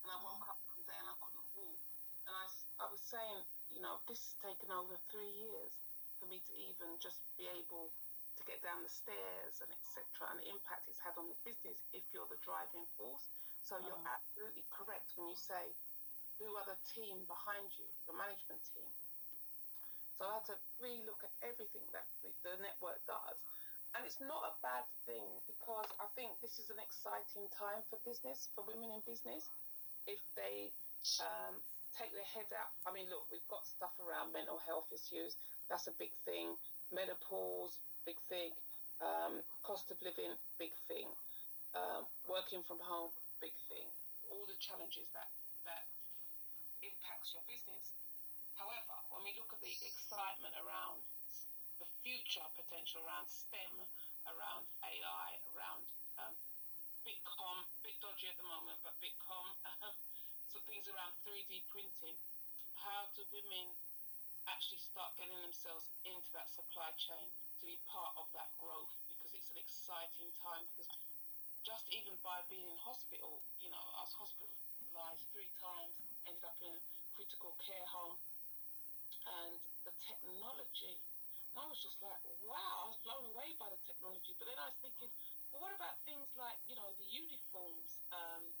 [0.00, 1.80] and I woke up one day and I couldn't walk.
[2.24, 2.34] And
[2.82, 3.38] I, was saying,
[3.70, 5.72] you know, this has taken over three years
[6.18, 7.94] for me to even just be able
[8.34, 10.02] to get down the stairs and etc.
[10.34, 13.30] and the impact it's had on the business if you're the driving force.
[13.62, 14.10] So you're mm.
[14.10, 15.70] absolutely correct when you say
[16.42, 18.90] who are the team behind you, the management team.
[20.18, 22.06] So I had to really look at everything that
[22.42, 23.38] the network does.
[23.94, 28.00] And it's not a bad thing because I think this is an exciting time for
[28.08, 29.44] business, for women in business.
[30.08, 30.72] If they
[31.20, 31.60] um,
[31.98, 35.36] take their head out, I mean, look, we've got stuff around mental health issues.
[35.68, 36.56] That's a big thing.
[36.92, 38.52] Menopause, big thing.
[39.00, 41.08] Um, cost of living, big thing.
[41.72, 43.88] Um, working from home, big thing.
[44.28, 45.28] All the challenges that
[45.64, 45.84] that
[46.82, 47.94] impacts your business.
[48.58, 51.00] However, when we look at the excitement around
[51.80, 53.74] the future potential around STEM,
[54.28, 55.82] around AI, around
[56.22, 56.34] um,
[57.02, 59.50] Bitcoin, bit dodgy at the moment, but Bitcoin,
[59.82, 59.94] um,
[60.52, 62.12] so things around 3D printing.
[62.76, 63.72] How do women
[64.44, 68.92] actually start getting themselves into that supply chain to be part of that growth?
[69.08, 70.68] Because it's an exciting time.
[70.68, 70.92] Because
[71.64, 75.96] just even by being in hospital, you know, I was hospitalized three times,
[76.28, 76.80] ended up in a
[77.16, 78.20] critical care home,
[79.24, 79.56] and
[79.88, 81.00] the technology.
[81.56, 84.36] And I was just like, wow, I was blown away by the technology.
[84.36, 85.08] But then I was thinking,
[85.48, 88.52] well, what about things like, you know, the uniforms, um,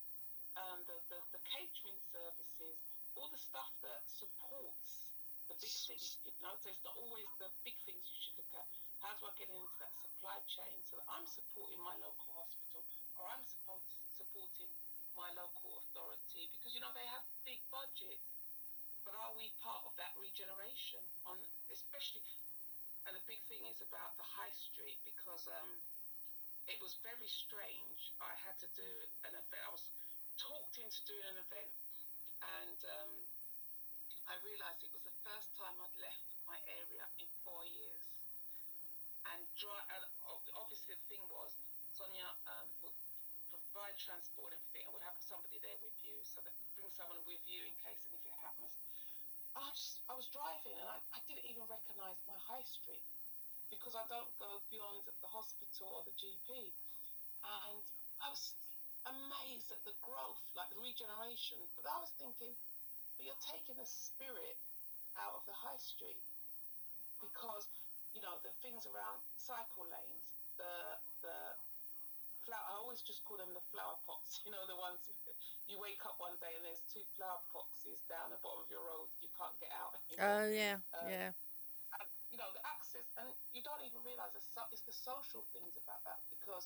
[0.58, 2.76] um, the, the, the catering services,
[3.16, 5.08] all the stuff that supports
[5.48, 6.54] the big things, you know?
[6.60, 8.68] So it's not always the big things you should look at.
[9.00, 12.82] How do I get into that supply chain so that I'm supporting my local hospital
[13.18, 13.82] or I'm support,
[14.14, 14.70] supporting
[15.18, 16.48] my local authority?
[16.54, 18.30] Because, you know, they have big budgets.
[19.02, 21.34] But are we part of that regeneration on
[21.74, 22.38] especially
[23.06, 25.70] and the big thing is about the high street because um,
[26.70, 28.14] it was very strange.
[28.22, 28.90] I had to do
[29.26, 29.62] an event.
[29.66, 29.82] I was
[30.52, 31.72] talked into doing an event
[32.60, 33.12] and um,
[34.28, 38.04] I realised it was the first time I'd left my area in four years
[39.32, 40.04] and dry, and
[40.60, 41.56] obviously the thing was,
[41.96, 42.92] Sonia um, will
[43.48, 47.22] provide transport and everything, and we'll have somebody there with you, so that bring someone
[47.24, 48.76] with you in case anything happens.
[49.56, 53.04] I just, I was driving and I, I didn't even recognise my high street
[53.72, 56.76] because I don't go beyond the hospital or the GP,
[57.40, 57.84] and
[58.20, 58.52] I was
[59.06, 61.58] amazed at the growth, like the regeneration.
[61.74, 62.54] But I was thinking,
[63.16, 64.58] but you're taking the spirit
[65.18, 66.22] out of the high street
[67.20, 67.68] because
[68.12, 70.28] you know, the things around cycle lanes,
[70.60, 71.36] the the
[72.44, 72.66] flower.
[72.68, 74.40] I always just call them the flower pots.
[74.46, 75.00] You know, the ones
[75.70, 78.84] you wake up one day and there's two flower boxes down the bottom of your
[78.84, 79.08] road.
[79.24, 79.96] You can't get out.
[80.12, 80.28] Anymore.
[80.28, 81.30] Oh yeah, um, yeah.
[82.00, 86.00] And, you know, the access, and you don't even realise it's the social things about
[86.08, 86.64] that because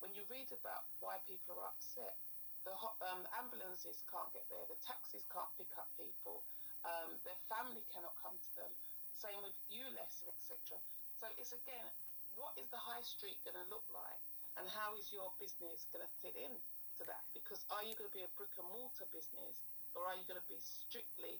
[0.00, 2.16] when you read about why people are upset,
[2.64, 2.76] the
[3.08, 6.44] um, ambulances can't get there, the taxis can't pick up people,
[6.84, 8.72] um, their family cannot come to them
[9.20, 10.80] same with ULEZ, etc.
[11.20, 11.92] So it's again,
[12.40, 14.24] what is the high street going to look like,
[14.56, 16.56] and how is your business going to fit in
[16.96, 17.20] to that?
[17.36, 19.60] Because are you going to be a brick and mortar business,
[19.92, 21.36] or are you going to be strictly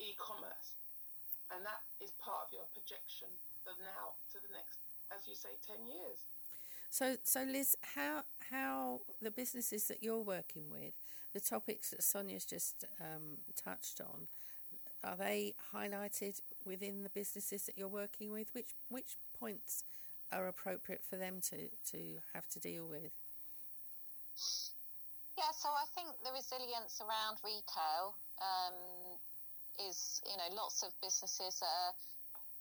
[0.00, 0.80] e-commerce?
[1.52, 3.28] And that is part of your projection
[3.68, 4.80] of now to the next,
[5.12, 6.24] as you say, ten years.
[6.90, 10.94] So, so Liz, how how the businesses that you're working with,
[11.34, 14.26] the topics that Sonia's just um, touched on,
[15.04, 18.54] are they highlighted within the businesses that you're working with?
[18.54, 19.84] Which which points
[20.32, 21.56] are appropriate for them to,
[21.90, 21.98] to
[22.34, 23.12] have to deal with?
[25.38, 28.74] Yeah, so I think the resilience around retail um,
[29.88, 31.94] is you know lots of businesses that are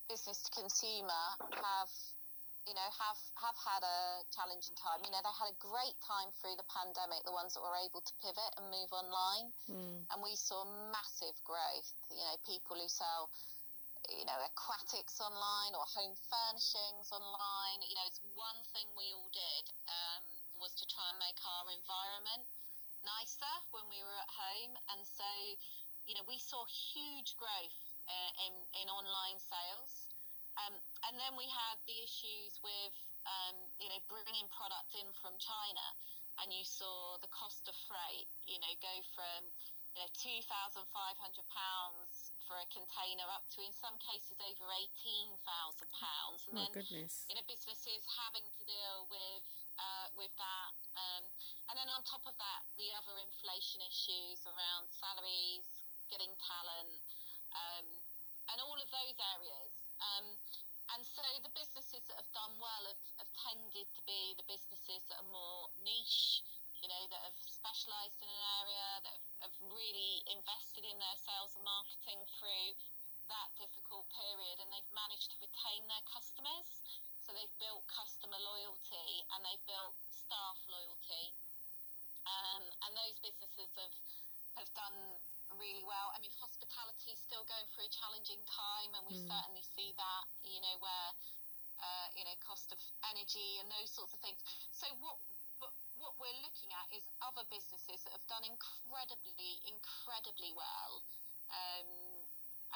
[0.09, 1.89] business to consumer have
[2.67, 3.99] you know have have had a
[4.35, 4.99] challenging time.
[5.07, 7.23] You know they had a great time through the pandemic.
[7.23, 10.03] The ones that were able to pivot and move online, Mm.
[10.11, 11.89] and we saw massive growth.
[12.11, 13.31] You know people who sell
[14.11, 17.79] you know aquatics online or home furnishings online.
[17.87, 20.21] You know it's one thing we all did um,
[20.59, 22.43] was to try and make our environment
[23.03, 25.27] nicer when we were at home, and so
[26.07, 28.53] you know we saw huge growth uh, in
[28.83, 29.86] in online sales.
[31.17, 32.93] And then we had the issues with,
[33.25, 35.85] um, you know, bringing product in from China,
[36.37, 39.49] and you saw the cost of freight, you know, go from,
[39.97, 44.37] you know, two thousand five hundred pounds for a container up to, in some cases,
[44.45, 46.45] over eighteen thousand pounds.
[46.45, 47.25] And My then, goodness.
[47.25, 49.45] you know, businesses having to deal with
[49.81, 51.25] uh, with that, um,
[51.73, 55.65] and then on top of that, the other inflation issues around salaries,
[56.13, 57.01] getting talent,
[57.57, 58.05] um,
[58.53, 59.73] and all of those areas.
[59.97, 60.37] Um,
[60.95, 65.03] and so the businesses that have done well have, have tended to be the businesses
[65.11, 66.43] that are more niche,
[66.79, 71.53] you know, that have specialised in an area, that have, really invested in their sales
[71.53, 72.67] and marketing through
[73.29, 76.81] that difficult period, and they've managed to retain their customers.
[77.21, 81.35] So they've built customer loyalty and they've built staff loyalty,
[82.23, 83.95] um, and those businesses have
[84.57, 84.97] have done
[85.55, 86.11] really well.
[86.11, 89.27] I mean, hospitality is still going through a challenging time, and we Mm.
[89.31, 90.25] certainly see that.
[90.43, 91.09] You know, where
[91.79, 94.39] uh, you know cost of energy and those sorts of things.
[94.71, 95.17] So what?
[95.59, 101.01] But what we're looking at is other businesses that have done incredibly, incredibly well,
[101.49, 101.89] um,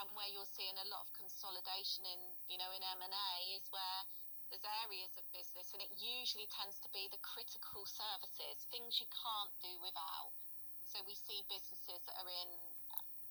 [0.01, 3.32] and where you're seeing a lot of consolidation in, you know, in M and A
[3.53, 4.01] is where
[4.49, 9.07] there's areas of business, and it usually tends to be the critical services, things you
[9.13, 10.34] can't do without.
[10.92, 12.52] So we see businesses that are in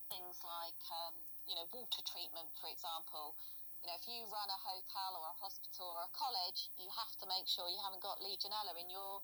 [0.09, 1.13] things like, um,
[1.45, 3.37] you know, water treatment, for example.
[3.85, 7.13] You know, if you run a hotel or a hospital or a college, you have
[7.21, 9.21] to make sure you haven't got Legionella in your,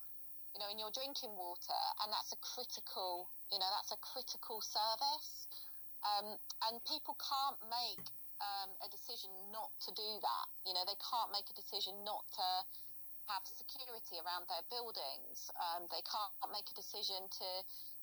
[0.53, 4.61] you know, in your drinking water, and that's a critical, you know, that's a critical
[4.61, 5.49] service.
[6.05, 6.37] Um,
[6.68, 8.05] and people can't make
[8.45, 10.47] um, a decision not to do that.
[10.68, 12.49] You know, they can't make a decision not to
[13.32, 15.51] have security around their buildings.
[15.57, 17.49] Um, they can't make a decision to,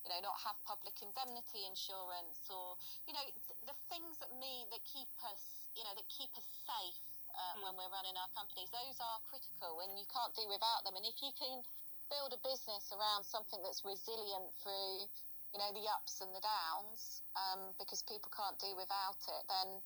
[0.03, 2.75] you know, not have public indemnity insurance or,
[3.07, 6.45] you know, th- the things that me that keep us, you know, that keep us
[6.67, 6.99] safe
[7.33, 8.67] uh, when we're running our companies.
[8.69, 10.99] Those are critical, and you can't do without them.
[10.99, 11.63] And if you can
[12.11, 15.07] build a business around something that's resilient through,
[15.55, 19.79] you know, the ups and the downs, um, because people can't do without it, then,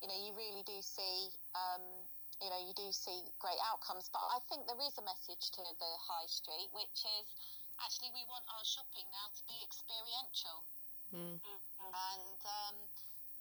[0.00, 1.34] you know, you really do see.
[1.58, 1.82] Um,
[2.42, 4.10] you know, you do see great outcomes.
[4.10, 7.26] But I think there is a message to the high street, which is
[7.82, 10.58] actually we want our shopping now to be experiential.
[11.14, 11.38] Mm.
[11.38, 12.76] And, um,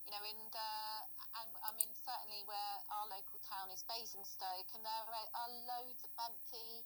[0.05, 1.01] you know, and, uh,
[1.41, 6.05] and I mean, certainly where our local town is Basingstoke, and there are, are loads
[6.05, 6.86] of empty,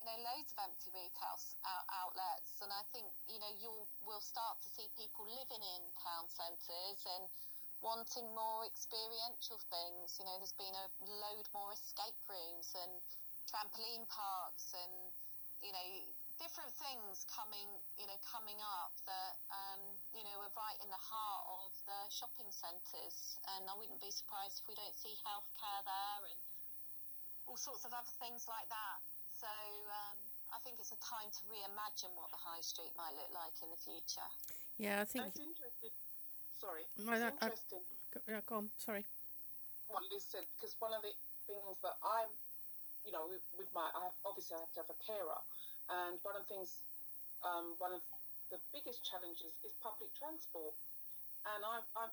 [0.00, 1.36] you know, loads of empty retail
[1.68, 2.56] out- outlets.
[2.64, 7.00] And I think, you know, you'll will start to see people living in town centres
[7.18, 7.28] and
[7.82, 10.16] wanting more experiential things.
[10.16, 12.92] You know, there's been a load more escape rooms and
[13.50, 14.94] trampoline parks and,
[15.60, 15.88] you know,
[16.40, 17.68] different things coming,
[18.00, 19.82] you know, coming up that, um,
[20.16, 23.36] you know, are right in the heart of the shopping centres.
[23.56, 26.38] And I wouldn't be surprised if we don't see healthcare there and
[27.48, 28.98] all sorts of other things like that.
[29.36, 29.50] So
[29.90, 30.18] um,
[30.54, 33.68] I think it's a time to reimagine what the high street might look like in
[33.68, 34.28] the future.
[34.78, 35.26] Yeah, I think.
[35.28, 35.94] It's interesting.
[36.62, 36.86] Sorry.
[37.02, 38.68] No, it's that- I- interesting Go, yeah, go on.
[38.76, 39.04] Sorry.
[39.88, 41.12] what Liz said because one of the
[41.48, 42.28] things that I'm,
[43.08, 45.40] you know, with, with my, I have, obviously I have to have a carer,
[45.92, 46.84] and one of the things,
[47.44, 48.02] um, one of
[48.50, 50.74] the biggest challenges is public transport,
[51.46, 52.08] and I, I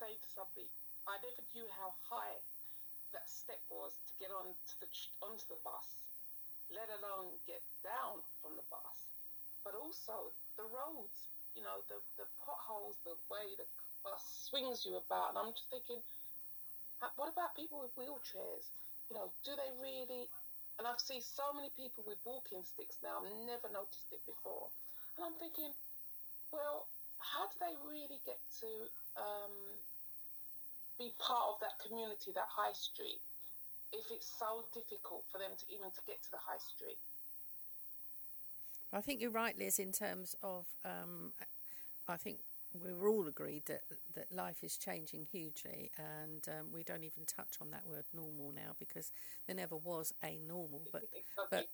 [0.00, 0.70] say to somebody,
[1.08, 2.40] I never knew how high
[3.12, 4.88] that step was to get on to the
[5.22, 6.04] onto the bus,
[6.70, 8.98] let alone get down from the bus,
[9.64, 13.66] but also the roads, you know, the the potholes, the way the
[14.04, 16.02] bus swings you about, and I'm just thinking.
[17.16, 18.72] What about people with wheelchairs?
[19.10, 20.28] You know, do they really?
[20.78, 23.22] And I've seen so many people with walking sticks now.
[23.22, 24.68] I've never noticed it before,
[25.16, 25.70] and I'm thinking,
[26.50, 26.90] well,
[27.22, 28.70] how do they really get to
[29.14, 29.54] um,
[30.98, 33.22] be part of that community, that high street,
[33.94, 36.98] if it's so difficult for them to even to get to the high street?
[38.90, 40.66] I think you're right, Liz, in terms of.
[40.84, 41.32] Um,
[42.06, 42.38] I think
[42.82, 43.82] we were all agreed that
[44.14, 48.52] that life is changing hugely, and um, we don't even touch on that word normal
[48.54, 49.10] now because
[49.46, 50.82] there never was a normal.
[50.92, 51.02] But
[51.50, 51.66] but-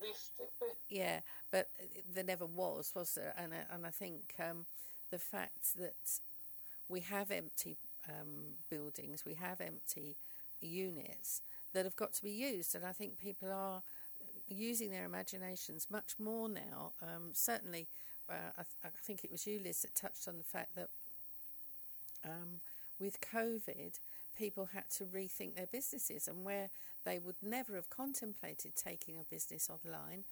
[0.88, 1.20] yeah,
[1.50, 1.68] but
[2.14, 3.34] there never was, was there?
[3.36, 4.66] And I- and I think um,
[5.10, 6.20] the fact that
[6.88, 7.76] we have empty
[8.08, 10.16] um, buildings, we have empty
[10.60, 11.40] units
[11.72, 13.82] that have got to be used, and I think people are
[14.48, 16.92] using their imaginations much more now.
[17.02, 17.86] Um, certainly,
[18.30, 20.88] uh, I, th- I, think it was you, Liz, that touched on the fact that
[22.24, 22.60] um,
[22.98, 23.98] with COVID,
[24.38, 26.70] people had to rethink their businesses, and where
[27.04, 30.24] they would never have contemplated taking a business online,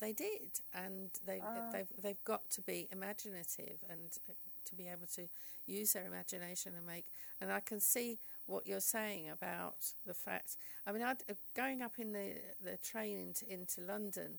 [0.00, 1.72] they did, and they uh.
[1.72, 4.32] they've they've got to be imaginative and uh,
[4.66, 5.22] to be able to
[5.66, 7.04] use their imagination and make.
[7.40, 9.76] And I can see what you're saying about
[10.06, 10.56] the fact.
[10.86, 14.38] I mean, I'd, uh, going up in the the train into, into London,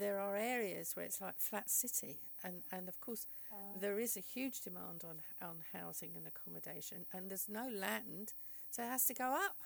[0.00, 3.78] there are areas where it's like flat city, and and of course uh.
[3.80, 8.32] there is a huge demand on on housing and accommodation, and there's no land,
[8.70, 9.56] so it has to go up.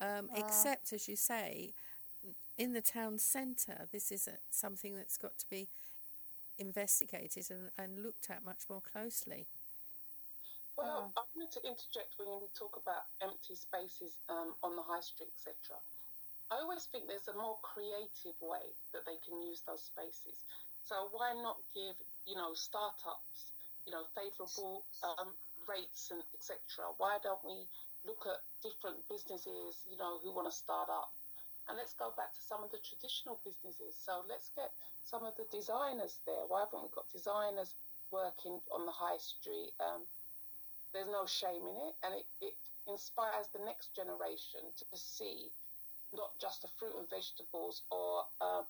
[0.00, 0.40] Um, uh.
[0.40, 1.74] Except, as you say,
[2.56, 5.68] in the town centre, this is a, something that's got to be
[6.58, 9.46] investigated and, and looked at much more closely.
[10.78, 15.04] Well, I wanted to interject when we talk about empty spaces um, on the high
[15.04, 15.76] street, etc.
[16.52, 20.44] I always think there's a more creative way that they can use those spaces.
[20.84, 21.96] So why not give,
[22.28, 23.48] you know, startups,
[23.88, 25.32] you know, favourable um,
[25.64, 26.92] rates and etc.
[27.00, 27.64] Why don't we
[28.04, 31.08] look at different businesses, you know, who want to start up
[31.68, 33.96] and let's go back to some of the traditional businesses.
[33.96, 34.68] So let's get
[35.08, 36.44] some of the designers there.
[36.52, 37.72] Why haven't we got designers
[38.12, 39.72] working on the high street?
[39.80, 40.04] Um,
[40.92, 45.48] there's no shame in it, and it, it inspires the next generation to see
[46.14, 48.62] not just the fruit and vegetables or uh,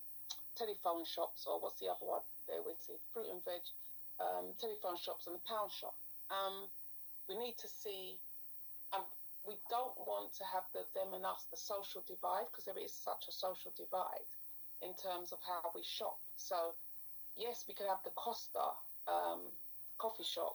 [0.57, 3.63] telephone shops or what's the other one there we see fruit and veg
[4.21, 5.95] um, telephone shops and the pound shop.
[6.31, 6.69] Um,
[7.29, 8.19] we need to see
[8.93, 9.03] and
[9.43, 12.95] we don't want to have the them and us, the social divide, because there is
[12.95, 14.27] such a social divide
[14.85, 16.19] in terms of how we shop.
[16.37, 16.77] So,
[17.35, 18.77] yes, we could have the Costa
[19.11, 19.51] um,
[19.99, 20.55] coffee shop.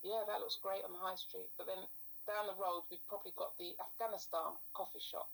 [0.00, 1.50] Yeah, that looks great on the high street.
[1.60, 1.82] But then
[2.24, 5.28] down the road, we've probably got the Afghanistan coffee shop,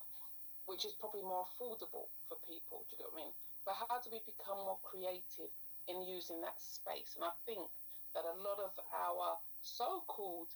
[0.69, 2.85] which is probably more affordable for people.
[2.87, 3.35] Do you get what I mean?
[3.65, 5.49] But how do we become more creative
[5.89, 7.17] in using that space?
[7.17, 7.65] And I think
[8.13, 10.53] that a lot of our so-called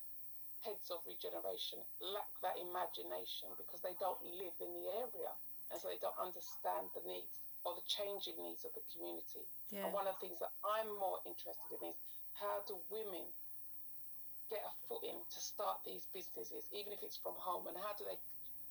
[0.61, 5.33] heads of regeneration lack that imagination because they don't live in the area
[5.73, 9.43] and so they don't understand the needs or the changing needs of the community.
[9.71, 9.87] Yeah.
[9.87, 11.99] And one of the things that I'm more interested in is
[12.39, 13.27] how do women
[14.51, 17.95] get a foot in to start these businesses, even if it's from home, and how
[17.95, 18.19] do they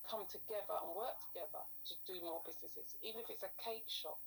[0.09, 4.19] come together and work together to do more businesses, even if it's a cake shop,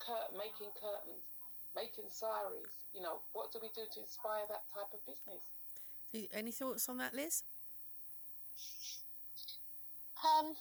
[0.00, 1.24] cur- making curtains,
[1.76, 5.44] making saris, you know, what do we do to inspire that type of business?
[6.32, 7.44] Any thoughts on that, Liz?
[10.24, 10.56] Um,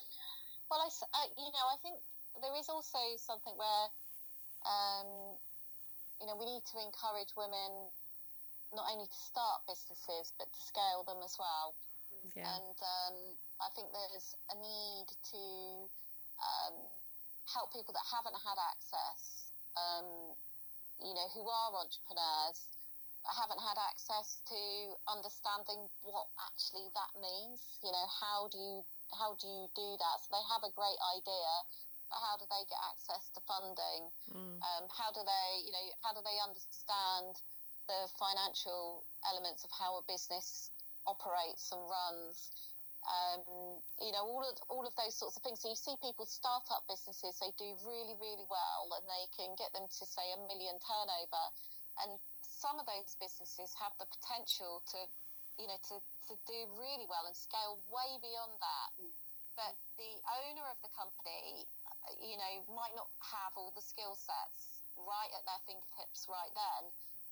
[0.69, 1.97] well, I, I, you know, I think
[2.43, 3.85] there is also something where,
[4.67, 5.39] um,
[6.21, 7.89] you know, we need to encourage women
[8.75, 11.73] not only to start businesses but to scale them as well.
[12.35, 12.51] Yeah.
[12.51, 13.17] And um,
[13.61, 15.43] I think there's a need to
[16.37, 16.75] um,
[17.49, 20.07] help people that haven't had access, um,
[21.01, 22.67] you know, who are entrepreneurs
[23.35, 24.59] haven't had access to
[25.11, 27.59] understanding what actually that means.
[27.83, 28.75] You know, how do you
[29.11, 30.15] how do you do that?
[30.23, 31.51] So they have a great idea,
[32.11, 34.01] but how do they get access to funding?
[34.31, 34.59] Mm.
[34.63, 37.35] Um, how do they, you know, how do they understand
[37.87, 40.71] the financial elements of how a business
[41.07, 42.51] operates and runs?
[43.07, 45.63] Um, you know, all of all of those sorts of things.
[45.63, 49.55] So you see people start up businesses, they do really, really well, and they can
[49.55, 51.43] get them to say a million turnover,
[52.03, 54.99] and some of those businesses have the potential to,
[55.55, 58.89] you know, to, to do really well and scale way beyond that.
[58.99, 59.13] Mm.
[59.55, 60.11] But the
[60.43, 61.63] owner of the company,
[62.19, 66.91] you know, might not have all the skill sets right at their fingertips right then.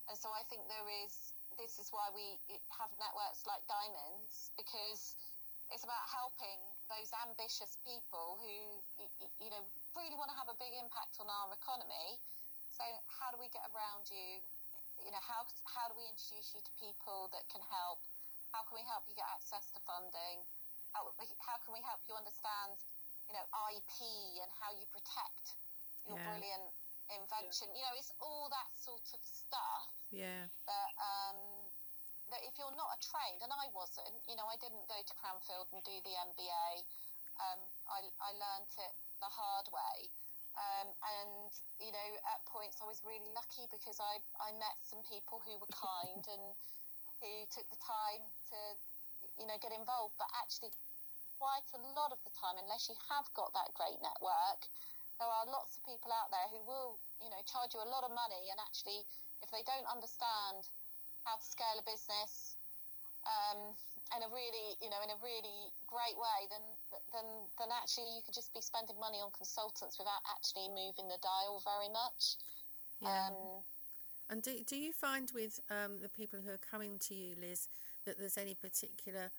[0.09, 2.38] And so I think there is, this is why we
[2.78, 5.17] have networks like Diamonds, because
[5.74, 8.55] it's about helping those ambitious people who,
[9.41, 9.63] you know,
[9.97, 12.22] really want to have a big impact on our economy.
[12.70, 14.43] So how do we get around you
[15.03, 17.99] you know, how, how do we introduce you to people that can help?
[18.53, 20.45] How can we help you get access to funding?
[20.95, 21.11] How,
[21.43, 22.80] how can we help you understand,
[23.28, 23.43] you know,
[23.76, 23.99] IP
[24.39, 25.59] and how you protect
[26.07, 26.28] your yeah.
[26.32, 26.72] brilliant
[27.11, 27.68] invention?
[27.76, 27.76] Yeah.
[27.76, 29.91] You know, it's all that sort of stuff.
[30.16, 30.47] Yeah.
[30.66, 31.64] That, um,
[32.34, 35.13] that if you're not a trained, and I wasn't, you know, I didn't go to
[35.21, 36.69] Cranfield and do the MBA.
[37.38, 37.61] Um,
[37.91, 40.09] I, I learned it the hard way.
[40.55, 41.51] Um, and
[41.84, 45.59] you know, at points I was really lucky because I I met some people who
[45.59, 46.45] were kind and
[47.19, 48.59] who took the time to
[49.36, 50.15] you know get involved.
[50.15, 50.71] But actually,
[51.36, 54.71] quite a lot of the time, unless you have got that great network,
[55.19, 58.07] there are lots of people out there who will you know charge you a lot
[58.07, 59.03] of money, and actually,
[59.43, 60.63] if they don't understand
[61.26, 62.55] how to scale a business
[63.26, 63.73] um,
[64.13, 66.61] in a really, you know, in a really great way, then
[67.11, 71.17] then then actually you could just be spending money on consultants without actually moving the
[71.26, 72.38] dial very much.
[73.01, 73.34] Yeah.
[73.34, 73.65] Um,
[74.30, 77.67] and do do you find with um, the people who are coming to you, Liz,
[78.05, 79.34] that there's any particular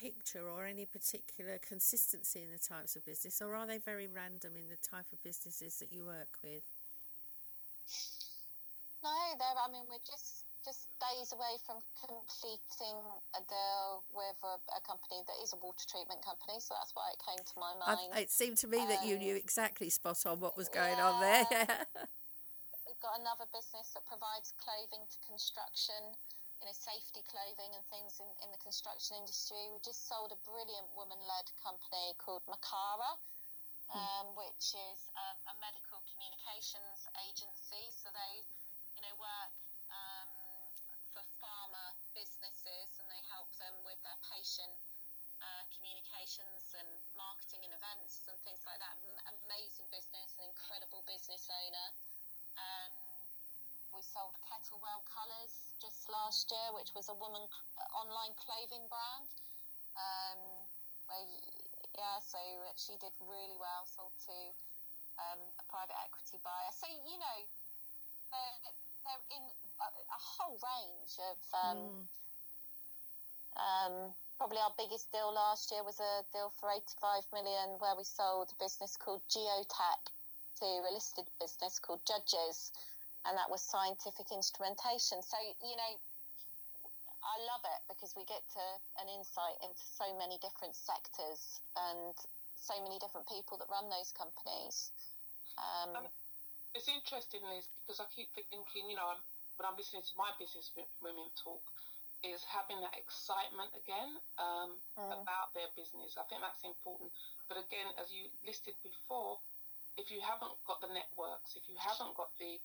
[0.00, 4.56] picture or any particular consistency in the types of business, or are they very random
[4.56, 6.64] in the type of businesses that you work with?
[9.04, 9.60] No, they're.
[9.60, 12.98] I mean, we're just just days away from completing
[13.38, 17.06] a deal with a, a, company that is a water treatment company, so that's why
[17.14, 18.10] it came to my mind.
[18.10, 20.66] I, it seemed to me um, that you knew um, exactly spot on what was
[20.66, 21.46] going yeah, on there.
[22.90, 26.18] We've got another business that provides clothing to construction,
[26.58, 29.70] you know, safety clothing and things in, in the construction industry.
[29.70, 33.22] We just sold a brilliant woman-led company called Makara.
[33.86, 34.02] Hmm.
[34.02, 37.86] Um, which is a, a medical communications agency.
[37.94, 38.42] So they,
[38.98, 39.54] you know, work
[44.46, 44.78] patient
[45.42, 46.86] uh, communications and
[47.18, 48.94] marketing and events and things like that.
[49.42, 51.88] amazing business, an incredible business owner.
[52.54, 52.94] Um,
[53.90, 59.26] we sold Kettlewell Colours just last year, which was a woman uh, online clothing brand.
[59.98, 60.38] Um,
[61.10, 61.26] where,
[61.98, 62.38] yeah, so
[62.78, 63.82] she did really well.
[63.82, 64.38] Sold to
[65.26, 66.70] um, a private equity buyer.
[66.70, 67.38] So you know,
[68.30, 68.58] they're,
[69.10, 71.38] they're in a, a whole range of.
[71.50, 72.06] Um,
[73.58, 74.22] mm.
[74.36, 78.52] Probably our biggest deal last year was a deal for 85 million where we sold
[78.52, 80.02] a business called Geotek
[80.60, 82.72] to a listed business called Judges,
[83.24, 85.24] and that was scientific instrumentation.
[85.24, 85.92] So, you know,
[87.24, 88.64] I love it because we get to
[89.00, 92.12] an insight into so many different sectors and
[92.60, 94.92] so many different people that run those companies.
[95.56, 96.08] Um, um,
[96.76, 99.16] it's interesting, Liz, because I keep thinking, you know,
[99.56, 100.68] when I'm listening to my business
[101.00, 101.64] women talk,
[102.24, 105.12] is having that excitement again um, mm.
[105.12, 106.16] about their business.
[106.16, 107.12] I think that's important.
[107.48, 109.36] But again, as you listed before,
[109.96, 112.60] if you haven't got the networks, if you haven't got the,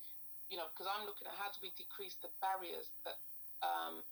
[0.51, 3.17] you know, because I'm looking at how do we decrease the barriers that
[3.63, 4.03] um,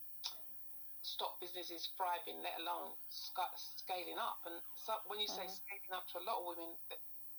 [1.04, 4.40] stop businesses thriving, let alone sc- scaling up.
[4.48, 5.36] And so when you mm.
[5.36, 6.72] say scaling up to a lot of women,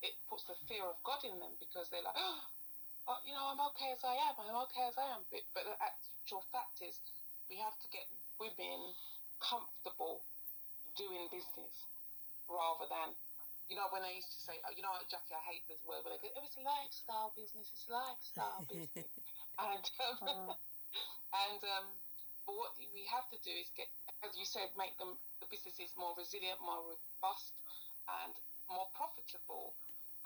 [0.01, 2.17] it puts the fear of God in them because they're like,
[3.09, 4.37] oh, you know, I'm okay as I am.
[4.41, 5.23] I'm okay as I am.
[5.29, 6.97] But, but the actual fact is,
[7.51, 8.07] we have to get
[8.39, 8.95] women
[9.43, 10.23] comfortable
[10.95, 11.75] doing business
[12.47, 13.11] rather than,
[13.67, 16.07] you know, when they used to say, oh, you know Jackie, I hate this word,
[16.07, 17.67] but they go, oh, it's a lifestyle business.
[17.75, 19.11] It's a lifestyle business.
[19.59, 20.55] And, um, mm.
[21.51, 21.87] and, um,
[22.47, 23.91] but what we have to do is get,
[24.23, 27.51] as you said, make them the businesses more resilient, more robust,
[28.23, 28.33] and
[28.71, 29.75] more profitable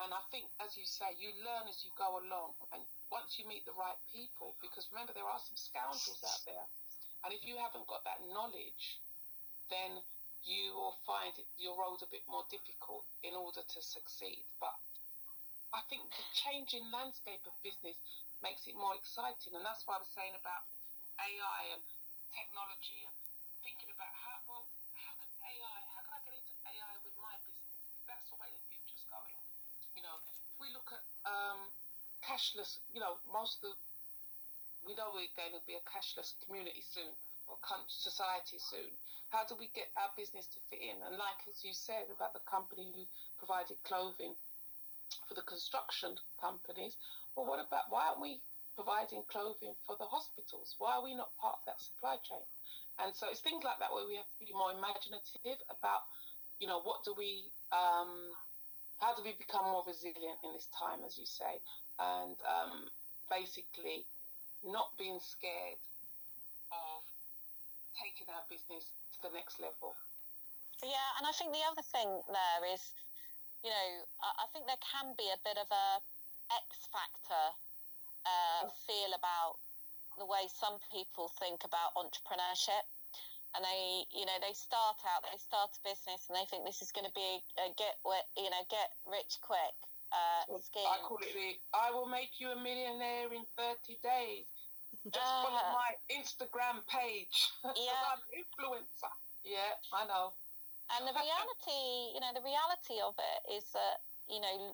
[0.03, 2.59] and I think, as you say, you learn as you go along.
[2.75, 2.83] And
[3.15, 6.67] once you meet the right people, because remember, there are some scoundrels out there.
[7.25, 9.01] And if you haven't got that knowledge,
[9.73, 10.05] then
[10.45, 14.45] you will find your road a bit more difficult in order to succeed.
[14.61, 14.77] But
[15.73, 17.97] I think the changing landscape of business
[18.45, 19.57] makes it more exciting.
[19.57, 20.69] And that's why I was saying about
[21.17, 21.83] AI and
[22.37, 23.17] technology and
[23.65, 27.33] thinking about how, well, how can AI, how can I get into AI with my
[27.49, 27.73] business?
[28.05, 29.33] That's the way the future's going
[29.95, 30.19] you know,
[30.51, 31.71] if we look at um,
[32.23, 33.75] cashless, you know, most of
[34.85, 37.13] we know we're going to be a cashless community soon
[37.49, 37.57] or
[37.89, 38.93] society soon.
[39.33, 41.01] How do we get our business to fit in?
[41.03, 43.05] And like as you said about the company who
[43.41, 44.37] provided clothing
[45.27, 46.95] for the construction companies,
[47.35, 48.39] well, what about why aren't we
[48.77, 50.77] providing clothing for the hospitals?
[50.79, 52.45] Why are we not part of that supply chain?
[53.03, 56.07] And so it's things like that where we have to be more imaginative about,
[56.63, 58.31] you know, what do we um,
[59.03, 61.59] how do we become more resilient in this time, as you say,
[61.99, 62.87] and um,
[63.27, 64.07] basically
[64.67, 65.81] not being scared
[66.73, 67.01] of
[67.95, 69.95] taking our business to the next level.
[70.83, 72.83] Yeah, and I think the other thing there is,
[73.63, 73.89] you know,
[74.21, 75.89] I think there can be a bit of a
[76.53, 77.47] X factor
[78.27, 79.61] uh, feel about
[80.19, 82.87] the way some people think about entrepreneurship
[83.55, 86.83] and they you know they start out they start a business and they think this
[86.83, 87.99] is going to be a get
[88.39, 89.75] you know get rich quick
[90.15, 90.87] uh, scheme.
[90.87, 94.47] I call it the I will make you a millionaire in 30 days.
[95.05, 97.53] Just uh, follow my Instagram page.
[97.77, 99.13] Yeah, I'm an influencer.
[99.45, 100.33] Yeah, I know.
[100.97, 104.73] And the reality, you know, the reality of it is that you know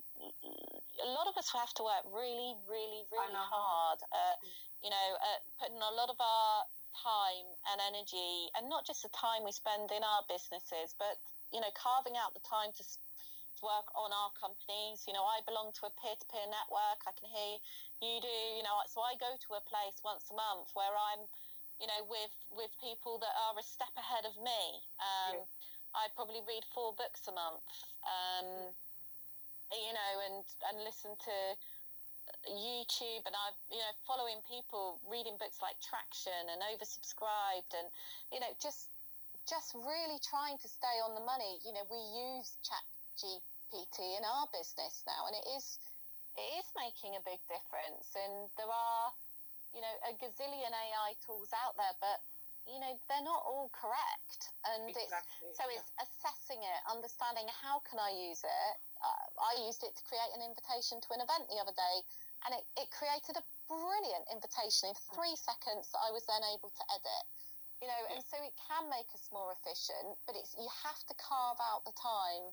[1.03, 3.99] a lot of us have to work really, really, really hard.
[4.15, 4.37] At,
[4.83, 6.65] you know, at putting a lot of our
[6.95, 11.19] time and energy, and not just the time we spend in our businesses, but
[11.51, 13.00] you know, carving out the time to, to
[13.63, 15.05] work on our companies.
[15.07, 17.01] You know, I belong to a peer-to-peer network.
[17.07, 17.57] I can hear
[18.03, 18.39] you do.
[18.57, 21.29] You know, so I go to a place once a month where I'm
[21.81, 24.63] you know, with with people that are a step ahead of me.
[25.01, 25.41] Um,
[25.97, 27.65] I probably read four books a month,
[28.05, 28.69] um,
[29.73, 31.37] you know, and and listen to
[32.47, 37.89] YouTube, and I'm you know following people reading books like Traction and oversubscribed, and
[38.29, 38.93] you know just
[39.49, 41.59] just really trying to stay on the money.
[41.65, 41.99] You know, we
[42.37, 42.85] use Chat
[43.71, 45.79] GPT in our business now, and it is
[46.37, 48.13] it is making a big difference.
[48.19, 49.07] And there are
[49.73, 52.19] you know a gazillion AI tools out there, but
[52.69, 55.81] you know they're not all correct and Exactly, it's so yeah.
[55.81, 60.31] it's assessing it understanding how can i use it uh, i used it to create
[60.37, 61.97] an invitation to an event the other day
[62.45, 66.69] and it, it created a brilliant invitation in three seconds that i was then able
[66.71, 67.25] to edit
[67.81, 71.15] you know and so it can make us more efficient but it's you have to
[71.17, 72.53] carve out the time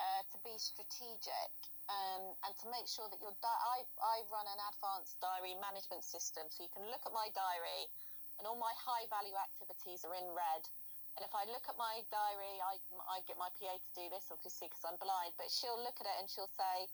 [0.00, 1.52] uh, to be strategic
[1.92, 6.02] um, and to make sure that your di- I, I run an advanced diary management
[6.02, 7.86] system so you can look at my diary
[8.40, 10.64] and all my high value activities are in red
[11.18, 12.80] and if I look at my diary I,
[13.12, 16.08] I get my PA to do this obviously because I'm blind but she'll look at
[16.08, 16.88] it and she'll say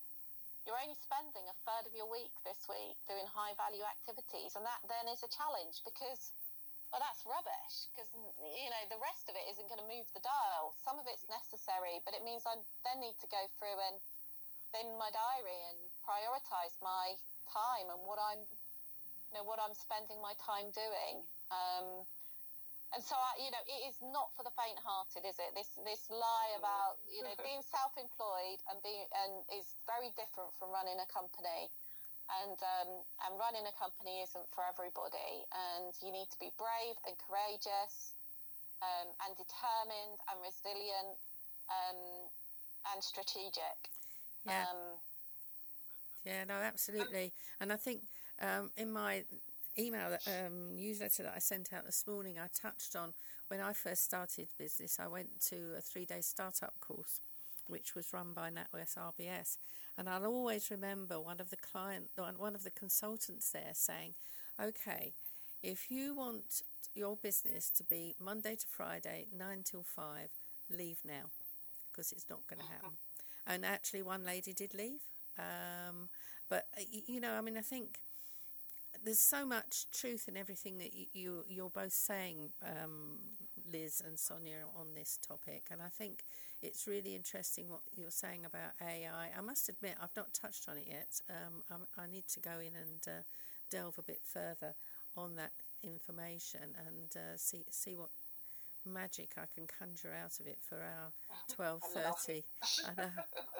[0.66, 4.66] you're only spending a third of your week this week doing high value activities and
[4.66, 6.34] that then is a challenge because
[6.90, 10.22] well that's rubbish because you know the rest of it isn't going to move the
[10.22, 10.74] dial.
[10.80, 13.96] Some of it's necessary but it means I then need to go through and
[14.82, 17.16] in my diary and prioritize my
[17.48, 18.42] time and what I'm
[19.30, 21.26] you know what I'm spending my time doing.
[21.50, 22.06] Um,
[22.94, 25.50] and so I, you know it is not for the faint-hearted is it?
[25.58, 30.70] This this lie about you know being self-employed and being and is very different from
[30.70, 31.70] running a company
[32.42, 32.90] and um,
[33.26, 38.16] and running a company isn't for everybody and you need to be brave and courageous
[38.82, 41.16] um, and determined and resilient
[41.70, 42.00] um,
[42.94, 43.78] and strategic
[44.44, 44.66] Yeah.
[44.66, 44.98] um,
[46.24, 47.32] Yeah, no, absolutely.
[47.60, 48.02] And I think
[48.42, 49.24] um, in my
[49.78, 53.14] email that, um, newsletter that I sent out this morning, I touched on
[53.48, 57.20] when I first started business, I went to a three day startup course,
[57.68, 59.58] which was run by NatWest RBS.
[59.98, 64.14] And I'll always remember one of the client, one of the consultants there saying,
[64.62, 65.14] okay,
[65.62, 66.62] if you want
[66.94, 70.28] your business to be Monday to Friday, nine till five,
[70.70, 71.30] leave now
[71.90, 72.90] because it's not going to happen.
[73.46, 75.00] And actually, one lady did leave.
[75.38, 76.08] Um,
[76.48, 77.98] but uh, you know, I mean, I think
[79.04, 83.18] there's so much truth in everything that you, you you're both saying, um,
[83.72, 86.24] Liz and Sonia, on this topic, and I think
[86.62, 89.30] it's really interesting what you're saying about AI.
[89.36, 91.20] I must admit, I've not touched on it yet.
[91.30, 93.22] Um, I'm, I need to go in and uh,
[93.70, 94.74] delve a bit further
[95.16, 95.52] on that
[95.82, 98.08] information and uh, see see what
[98.86, 101.10] magic I can conjure out of it for our
[101.54, 102.44] twelve thirty.
[102.86, 103.10] I know,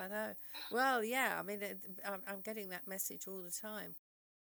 [0.01, 0.29] I know.
[0.71, 1.37] Well, yeah.
[1.39, 1.61] I mean,
[2.07, 3.95] I'm, I'm getting that message all the time.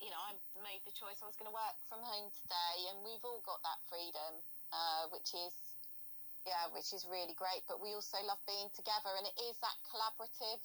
[0.01, 0.33] you know, I
[0.65, 3.61] made the choice I was going to work from home today, and we've all got
[3.61, 4.41] that freedom,
[4.73, 5.53] uh, which is,
[6.41, 7.61] yeah, which is really great.
[7.69, 10.61] But we also love being together, and it is that collaborative,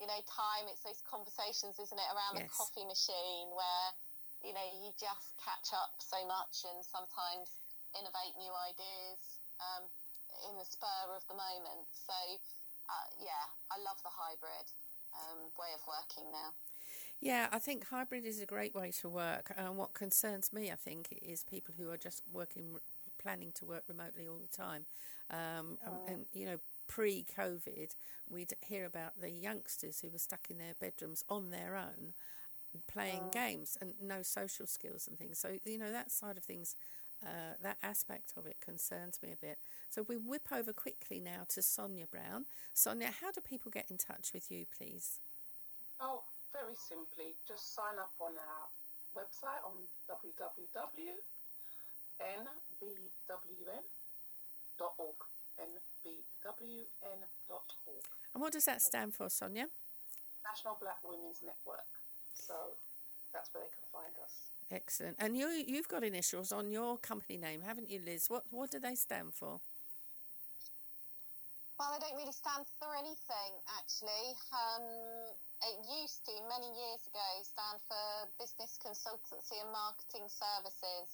[0.00, 0.64] you know, time.
[0.72, 3.88] It's those conversations, isn't it, around the coffee machine where,
[4.44, 7.58] you know, you just catch up so much and sometimes
[7.96, 9.20] innovate new ideas
[9.58, 9.84] um,
[10.46, 11.88] in the spur of the moment.
[11.90, 12.14] So,
[12.88, 14.66] uh, yeah, I love the hybrid
[15.14, 16.54] um, way of working now.
[17.20, 19.52] Yeah, I think hybrid is a great way to work.
[19.56, 22.78] And what concerns me, I think, is people who are just working,
[23.20, 24.86] planning to work remotely all the time.
[25.30, 27.94] Um, and, and, you know, pre COVID,
[28.30, 32.14] we'd hear about the youngsters who were stuck in their bedrooms on their own
[32.86, 35.38] playing games and no social skills and things.
[35.38, 36.74] So, you know, that side of things,
[37.24, 39.58] uh, that aspect of it concerns me a bit.
[39.90, 42.46] So we whip over quickly now to Sonia Brown.
[42.74, 45.18] Sonia, how do people get in touch with you, please?
[46.00, 48.68] Oh, very simply, just sign up on our
[49.16, 49.74] website on
[50.08, 51.18] www.nbwn.org.
[55.58, 56.78] nbwn.org.
[58.34, 59.66] And what does that stand for, Sonia?
[60.44, 61.88] National Black Women's Network.
[62.38, 62.54] So
[63.32, 64.48] that's where they can find us.
[64.70, 65.16] Excellent.
[65.18, 68.28] And you you've got initials on your company name, haven't you, Liz?
[68.28, 69.60] What what do they stand for?
[71.78, 74.34] Well, they don't really stand for anything, actually.
[74.50, 74.82] Um,
[75.62, 81.06] it used to, many years ago, stand for Business Consultancy and Marketing Services,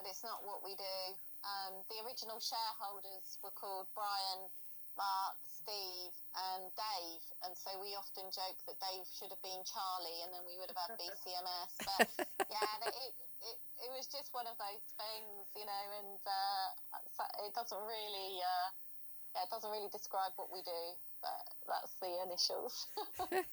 [0.00, 1.00] but it's not what we do.
[1.44, 4.48] Um, the original shareholders were called Brian,
[4.96, 10.20] Mark, Steve, and Dave, and so we often joke that Dave should have been Charlie,
[10.24, 11.72] and then we would have had BCMS.
[11.84, 12.06] But
[12.48, 13.56] yeah, it, it,
[13.86, 18.40] it was just one of those things, you know, and uh, it doesn't really.
[18.40, 18.68] Uh,
[19.34, 20.82] yeah, it doesn't really describe what we do,
[21.20, 22.88] but that's the initials.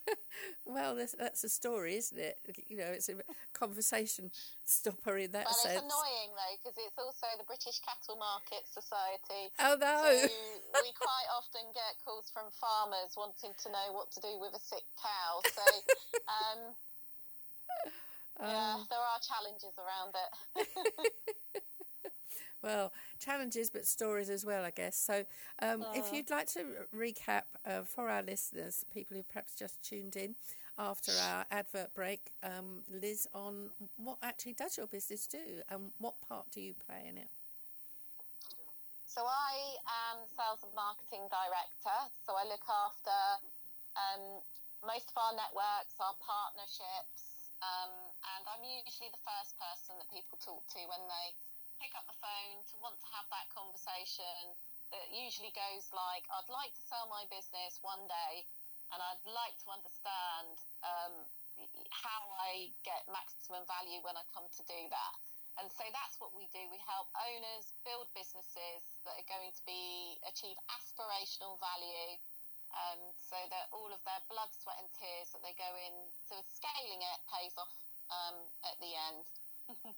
[0.65, 2.39] well, that's, that's a story, isn't it?
[2.67, 3.19] You know, it's a
[3.53, 4.31] conversation
[4.65, 5.77] stopper in that well, sense.
[5.77, 9.53] it's annoying though because it's also the British Cattle Market Society.
[9.59, 10.27] Oh no!
[10.27, 14.55] So we quite often get calls from farmers wanting to know what to do with
[14.55, 15.43] a sick cow.
[15.45, 15.63] So.
[16.27, 16.75] Um,
[18.39, 21.63] yeah, there are challenges around it.
[22.63, 24.95] Well, challenges but stories as well, I guess.
[24.97, 25.25] So,
[25.61, 26.13] um, if Uh.
[26.13, 30.35] you'd like to recap uh, for our listeners, people who perhaps just tuned in
[30.77, 36.21] after our advert break, um, Liz, on what actually does your business do and what
[36.21, 37.29] part do you play in it?
[39.05, 39.77] So I
[40.11, 41.97] am sales and marketing director.
[42.25, 43.17] So I look after
[43.97, 44.23] um,
[44.85, 47.91] most of our networks, our partnerships, um,
[48.37, 51.27] and I'm usually the first person that people talk to when they
[51.81, 54.55] pick up the phone to want to have that conversation.
[54.93, 58.47] That usually goes like, "I'd like to sell my business one day,
[58.93, 61.13] and I'd like to understand um,
[61.91, 65.13] how I get maximum value when I come to do that."
[65.57, 66.61] And so that's what we do.
[66.69, 72.13] We help owners build businesses that are going to be achieve aspirational value,
[72.77, 75.93] um, so that all of their blood, sweat, and tears that they go in
[76.29, 77.73] to scaling it pays off
[78.13, 78.37] um,
[78.69, 79.21] at the end.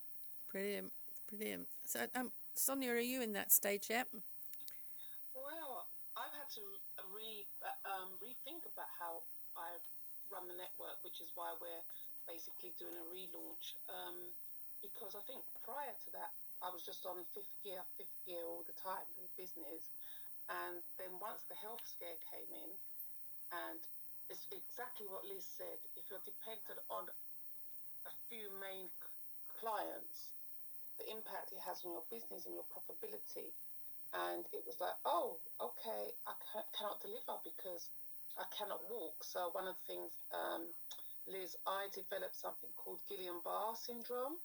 [0.51, 0.89] Brilliant,
[1.29, 1.69] brilliant.
[1.85, 4.09] So, um, Sonia, are you in that stage yet?
[5.37, 5.85] Well,
[6.17, 6.65] I've had to
[7.13, 7.45] re
[7.85, 9.21] um, rethink about how
[9.53, 9.77] I
[10.33, 11.85] run the network, which is why we're
[12.25, 13.77] basically doing a relaunch.
[13.89, 14.17] Um,
[14.81, 16.31] because I think prior to that,
[16.63, 19.91] I was just on fifth gear, fifth gear all the time in business,
[20.49, 22.71] and then once the health scare came in,
[23.53, 23.79] and
[24.29, 25.79] it's exactly what Liz said.
[25.97, 27.09] If you're dependent on
[28.07, 28.87] a few main
[29.57, 30.29] clients,
[30.99, 33.49] the impact it has on your business and your profitability
[34.13, 37.89] and it was like, oh, okay, I ca- cannot deliver because
[38.37, 39.23] I cannot walk.
[39.23, 40.73] So one of the things, um,
[41.27, 44.37] Liz, I developed something called Guillain-Barre syndrome.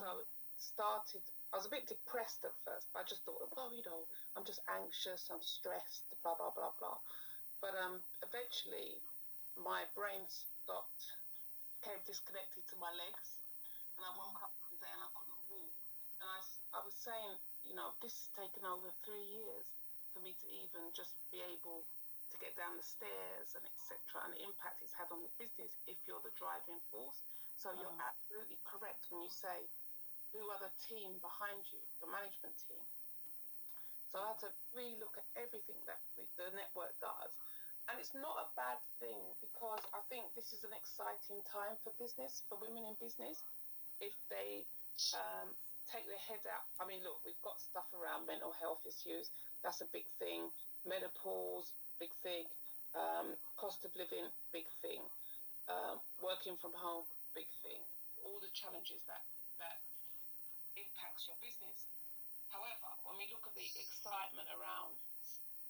[0.00, 0.28] So it
[0.60, 1.22] started.
[1.52, 4.04] I was a bit depressed at first, but I just thought, well, you know,
[4.36, 6.98] I'm just anxious, I'm stressed, blah blah blah blah.
[7.62, 9.00] But um, eventually,
[9.56, 11.16] my brain stopped,
[11.80, 13.40] became disconnected to my legs,
[13.96, 15.74] and I woke up one day and I couldn't walk.
[16.20, 17.34] And I, was saying,
[17.66, 19.66] you know, this has taken over three years
[20.14, 21.82] for me to even just be able
[22.30, 24.22] to get down the stairs and etc.
[24.26, 27.18] And the impact it's had on the business if you're the driving force.
[27.58, 29.68] So you're absolutely correct when you say,
[30.32, 32.86] who are the team behind you, the management team.
[34.10, 37.34] So I had to really look at everything that the, the network does.
[37.90, 41.90] And it's not a bad thing because I think this is an exciting time for
[41.98, 43.42] business, for women in business,
[43.98, 44.62] if they
[45.18, 45.50] um,
[45.90, 46.64] take their head out.
[46.78, 49.26] I mean, look, we've got stuff around mental health issues.
[49.66, 50.46] That's a big thing.
[50.86, 52.46] Menopause, big thing.
[52.94, 55.02] Um, cost of living, big thing.
[55.66, 57.82] Um, working from home, big thing.
[58.26, 59.22] All the challenges that
[59.58, 59.78] that
[60.78, 61.78] impacts your business.
[62.50, 64.94] However, when we look at the excitement around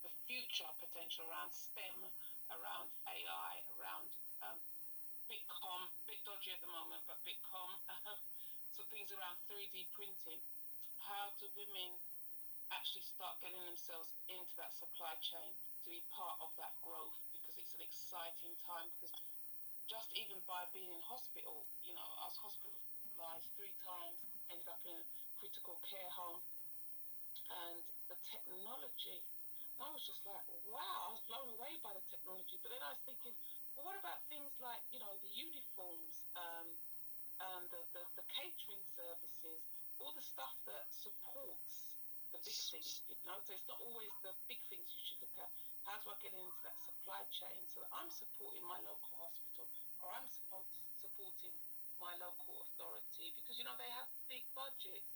[0.05, 1.99] the future potential around STEM,
[2.57, 4.09] around AI, around
[4.49, 4.59] um,
[5.29, 7.77] Bitcoin, bit dodgy at the moment, but Bitcoin,
[8.09, 8.17] um,
[8.91, 10.43] things around 3D printing.
[10.99, 11.97] How do women
[12.75, 17.17] actually start getting themselves into that supply chain to be part of that growth?
[17.31, 18.91] Because it's an exciting time.
[18.99, 19.15] Because
[19.87, 24.19] just even by being in hospital, you know, I was hospitalized three times,
[24.51, 25.05] ended up in a
[25.39, 26.43] critical care home,
[27.51, 29.23] and the technology.
[29.81, 32.61] I was just like, wow, I was blown away by the technology.
[32.61, 33.33] But then I was thinking,
[33.75, 36.69] well, what about things like, you know, the uniforms, um,
[37.41, 39.61] and the, the, the catering services,
[39.97, 41.91] all the stuff that supports
[42.33, 43.41] the big things, you know?
[43.43, 45.51] So it's not always the big things you should look at.
[45.89, 49.67] How do I get into that supply chain so that I'm supporting my local hospital
[50.05, 50.69] or I'm support,
[51.01, 51.57] supporting
[52.01, 55.13] my local authority because you know they have big budgets.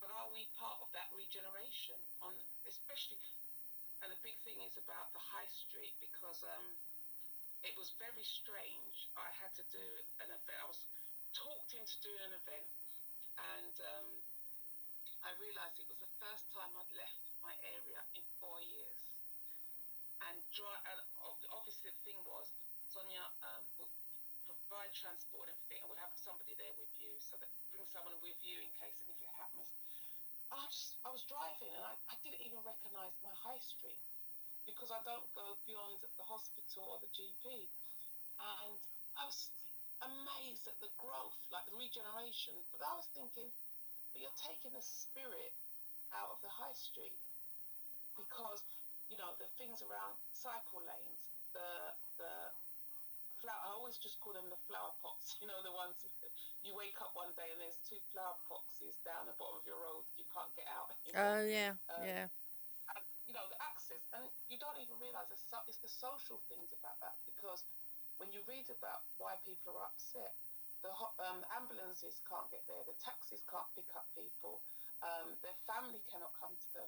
[0.00, 2.34] But are we part of that regeneration on
[2.66, 3.22] especially
[4.02, 6.66] and the big thing is about the high street because um,
[7.62, 9.06] it was very strange.
[9.14, 9.84] I had to do
[10.18, 10.58] an event.
[10.58, 10.82] I was
[11.32, 12.68] talked into doing an event,
[13.56, 14.08] and um,
[15.24, 18.98] I realised it was the first time I'd left my area in four years
[20.28, 20.76] and dry.
[20.92, 20.98] And
[21.52, 22.52] obviously, the thing was,
[22.92, 23.90] Sonia um, will
[24.44, 28.16] provide transport and everything, and we'll have somebody there with you, so that bring someone
[28.20, 29.68] with you in case anything happens.
[30.52, 33.96] I just, I was driving, and I, I didn't even recognise my high street
[34.68, 37.66] because I don't go beyond the hospital or the GP,
[38.36, 38.76] and
[39.16, 39.48] I was
[40.02, 42.54] amazed at the growth, like the regeneration.
[42.74, 43.48] But I was thinking,
[44.12, 45.54] but you're taking the spirit
[46.12, 47.16] out of the high street
[48.16, 48.60] because
[49.12, 51.20] you know, the things around cycle lanes,
[51.52, 51.68] the
[52.16, 52.32] the
[53.44, 53.60] flower.
[53.68, 55.36] I always just call them the flower pots.
[55.44, 56.00] You know, the ones
[56.66, 59.76] you wake up one day and there's two flower boxes down the bottom of your
[59.84, 60.08] road.
[60.16, 60.88] You can't get out.
[61.12, 62.24] Oh yeah, um, yeah.
[62.96, 65.44] And, you know the access, and you don't even realise it's
[65.84, 67.60] the social things about that because
[68.22, 70.30] when you read about why people are upset,
[70.86, 70.94] the
[71.26, 74.62] um, ambulances can't get there, the taxis can't pick up people,
[75.02, 76.86] um, their family cannot come to them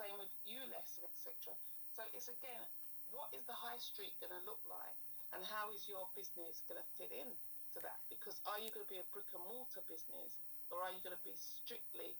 [0.00, 1.52] same with ULEZ, etc.
[1.92, 2.64] So it's again,
[3.12, 4.96] what is the high street going to look like,
[5.36, 7.28] and how is your business going to fit in
[7.76, 8.00] to that?
[8.08, 10.32] Because are you going to be a brick and mortar business,
[10.72, 12.16] or are you going to be strictly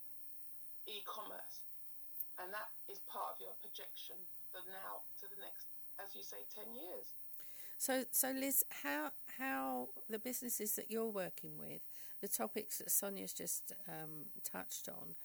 [0.85, 1.65] e-commerce?
[2.37, 4.21] And that is part of your projection
[4.53, 5.65] of now to the next,
[6.05, 7.17] as you say, ten years.
[7.81, 9.09] So, so Liz, how
[9.39, 11.81] how the businesses that you're working with,
[12.21, 15.17] the topics that Sonia's just um, touched on,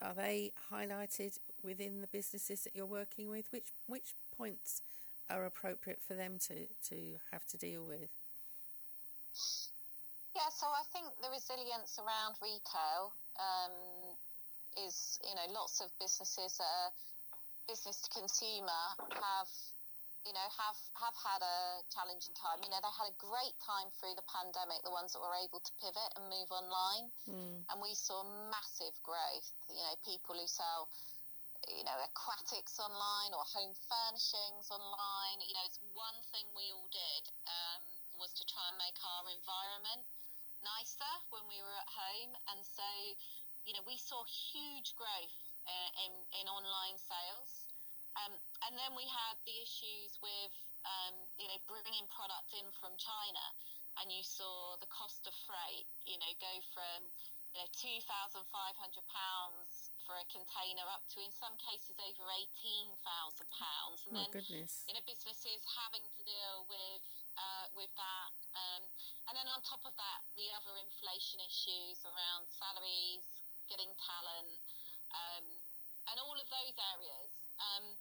[0.00, 3.50] are they highlighted within the businesses that you're working with?
[3.50, 4.82] Which which points
[5.28, 6.54] are appropriate for them to,
[6.90, 6.96] to
[7.32, 8.08] have to deal with?
[10.36, 14.14] Yeah, so I think the resilience around retail um,
[14.86, 16.92] is, you know, lots of businesses that are
[17.66, 19.50] business to consumer have
[20.24, 22.60] you know, have have had a challenging time.
[22.60, 25.60] You know, they had a great time through the pandemic, the ones that were able
[25.64, 27.56] to pivot and move online, mm.
[27.72, 28.20] and we saw
[28.52, 29.48] massive growth.
[29.72, 30.92] You know, people who sell,
[31.72, 35.38] you know, aquatics online or home furnishings online.
[35.40, 37.80] You know, it's one thing we all did um,
[38.20, 40.04] was to try and make our environment
[40.60, 42.88] nicer when we were at home, and so,
[43.64, 47.64] you know, we saw huge growth uh, in in online sales.
[48.18, 48.34] Um,
[48.66, 50.52] and then we had the issues with,
[50.84, 53.44] um, you know, bringing product in from China,
[54.00, 56.98] and you saw the cost of freight, you know, go from,
[57.52, 61.98] you know, two thousand five hundred pounds for a container up to, in some cases,
[61.98, 63.98] over eighteen thousand pounds.
[64.06, 64.86] And oh, then, goodness.
[64.86, 67.02] you know, businesses having to deal with
[67.36, 68.82] uh, with that, um,
[69.30, 73.24] and then on top of that, the other inflation issues around salaries,
[73.66, 74.60] getting talent,
[75.14, 75.46] um,
[76.10, 77.32] and all of those areas.
[77.60, 77.92] Um,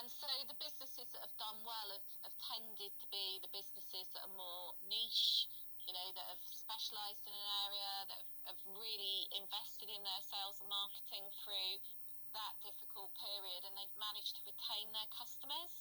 [0.00, 4.06] and so the businesses that have done well have, have tended to be the businesses
[4.12, 5.48] that are more niche,
[5.88, 10.60] you know, that have specialised in an area, that have, really invested in their sales
[10.60, 11.80] and marketing through
[12.36, 15.72] that difficult period, and they've managed to retain their customers.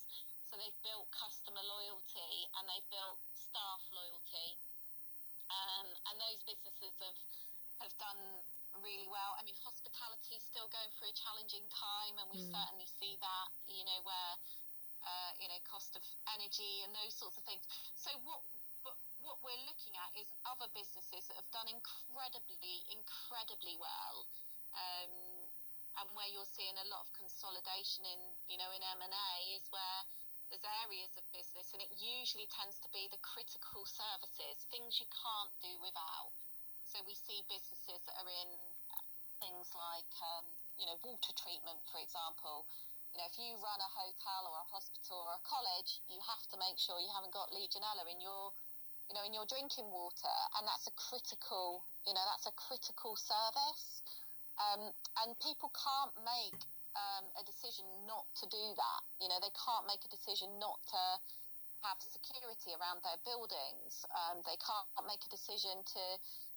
[0.47, 4.55] So they've built customer loyalty and they've built staff loyalty.
[5.51, 7.19] Um, and those businesses have
[7.83, 8.21] have done
[8.83, 9.35] really well.
[9.37, 12.51] I mean, hospitality is still going through a challenging time, and we mm.
[12.51, 14.33] certainly see that, you know, where,
[15.05, 16.03] uh, you know, cost of
[16.35, 17.63] energy and those sorts of things.
[17.95, 18.41] So what,
[18.83, 24.27] but what we're looking at is other businesses that have done incredibly, incredibly well,
[24.75, 25.13] um,
[26.01, 28.21] and where you're seeing a lot of consolidation in,
[28.51, 30.01] you know, in M&A is where
[30.49, 35.07] there's areas of business, and it usually tends to be the critical services, things you
[35.09, 36.33] can't do without.
[36.95, 38.55] So we see businesses that are in
[39.43, 40.47] things like, um,
[40.79, 42.63] you know, water treatment, for example.
[43.11, 46.47] You know, if you run a hotel or a hospital or a college, you have
[46.47, 48.55] to make sure you haven't got Legionella in your,
[49.11, 53.19] you know, in your drinking water, and that's a critical, you know, that's a critical
[53.19, 53.99] service.
[54.55, 56.63] Um, and people can't make
[56.95, 59.01] um, a decision not to do that.
[59.19, 61.03] You know, they can't make a decision not to
[61.83, 64.07] have security around their buildings.
[64.15, 66.03] Um, they can't make a decision to,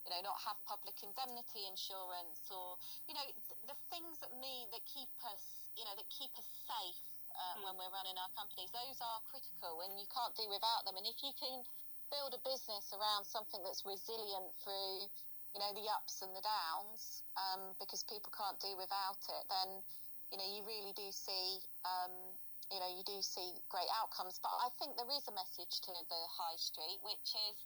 [0.09, 4.65] you know, not have public indemnity insurance or, you know, th- the things that me
[4.73, 7.05] that keep us, you know, that keep us safe
[7.37, 7.69] uh, mm.
[7.69, 8.73] when we're running our companies.
[8.73, 10.97] Those are critical, and you can't do without them.
[10.97, 11.61] And if you can
[12.09, 15.13] build a business around something that's resilient through,
[15.53, 19.85] you know, the ups and the downs, um, because people can't do without it, then
[20.33, 21.61] you know you really do see.
[21.85, 22.33] Um,
[22.69, 25.89] you know, you do see great outcomes, but I think there is a message to
[25.89, 27.57] the high street, which is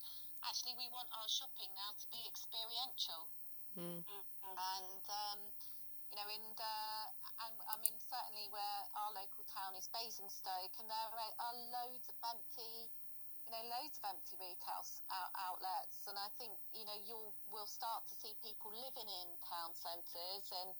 [0.46, 3.22] actually we want our shopping now to be experiential.
[3.78, 4.00] Mm.
[4.02, 5.40] And um,
[6.12, 7.06] you know, in uh,
[7.48, 12.16] and I mean certainly where our local town is Basingstoke, and there are loads of
[12.28, 12.92] empty
[13.46, 14.82] you know, loads of empty retail
[15.34, 19.74] outlets, and I think you know you'll we'll start to see people living in town
[19.74, 20.70] centres and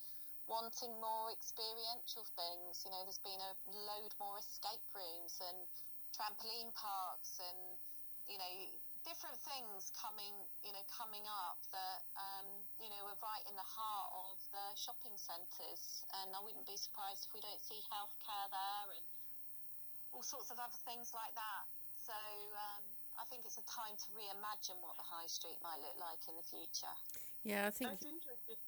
[0.46, 2.82] wanting more experiential things.
[2.86, 5.58] You know, there's been a load more escape rooms and
[6.14, 7.60] trampoline parks, and
[8.30, 8.54] you know,
[9.02, 12.48] different things coming you know coming up that um,
[12.78, 16.78] you know are right in the heart of the shopping centres, and I wouldn't be
[16.78, 19.04] surprised if we don't see healthcare there and
[20.12, 21.64] all sorts of other things like that.
[22.02, 22.14] So
[22.58, 22.84] um,
[23.16, 26.34] I think it's a time to reimagine what the high street might look like in
[26.36, 26.96] the future.
[27.46, 27.94] Yeah, I think.
[27.94, 28.58] That's interesting.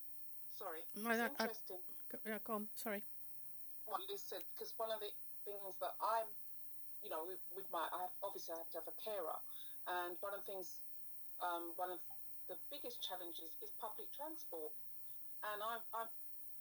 [0.54, 0.82] Sorry.
[0.94, 1.82] No, no, interesting.
[2.10, 2.70] go, yeah, go on.
[2.78, 3.02] Sorry.
[3.86, 5.10] What Liz said, because one of the
[5.44, 6.28] things that I'm,
[7.02, 9.38] you know, with, with my, I have, obviously I have to have a carer,
[9.88, 10.80] and one of the things,
[11.42, 12.00] um, one of
[12.48, 14.72] the biggest challenges is public transport,
[15.52, 16.02] and I, I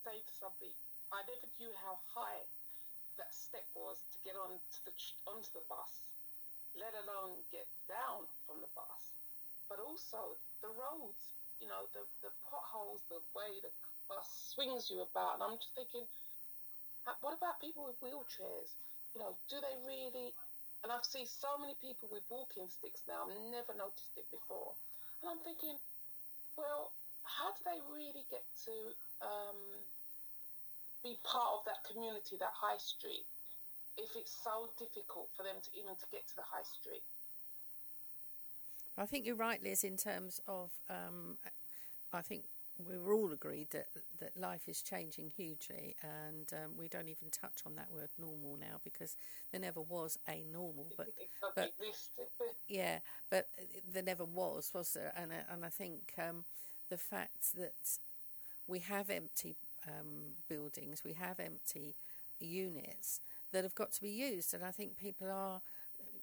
[0.03, 0.71] say to somebody,
[1.11, 2.43] I never knew how high
[3.19, 4.93] that step was to get onto the
[5.29, 6.03] onto the bus
[6.77, 9.01] let alone get down from the bus.
[9.69, 11.21] But also the roads,
[11.61, 13.73] you know, the, the potholes, the way the
[14.09, 15.39] bus swings you about.
[15.39, 16.05] And I'm just thinking,
[17.21, 18.73] what about people with wheelchairs?
[19.13, 20.33] You know, do they really?
[20.83, 23.31] And I've seen so many people with walking sticks now.
[23.31, 24.75] I've never noticed it before.
[25.23, 25.79] And I'm thinking,
[26.59, 26.91] well,
[27.23, 28.75] how do they really get to
[29.23, 29.59] um,
[30.99, 33.23] be part of that community, that high street?
[33.97, 37.03] if it's so difficult for them to even to get to the high street.
[38.97, 39.83] I think you're right, Liz.
[39.83, 41.37] In terms of, um,
[42.11, 42.43] I think
[42.89, 43.87] we were all agreed that
[44.19, 48.57] that life is changing hugely, and um, we don't even touch on that word normal
[48.59, 49.15] now because
[49.51, 50.87] there never was a normal.
[50.97, 51.09] But
[51.55, 51.71] but
[52.67, 53.47] yeah, but
[53.93, 55.13] there never was, was there?
[55.15, 56.45] And and I think um,
[56.89, 57.73] the fact that
[58.67, 59.55] we have empty
[59.87, 61.95] um, buildings, we have empty
[62.39, 63.19] units
[63.51, 64.53] that have got to be used.
[64.53, 65.61] And I think people are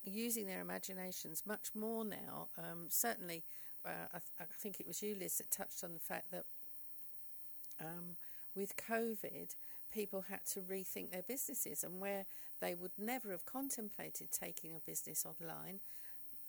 [0.05, 2.49] using their imaginations much more now.
[2.59, 3.43] Um, certainly,
[3.85, 6.45] uh, I, th- I, think it was you, Liz, that touched on the fact that
[7.81, 8.17] um,
[8.55, 9.55] with COVID,
[9.93, 12.27] people had to rethink their businesses, and where
[12.61, 15.81] they would never have contemplated taking a business online,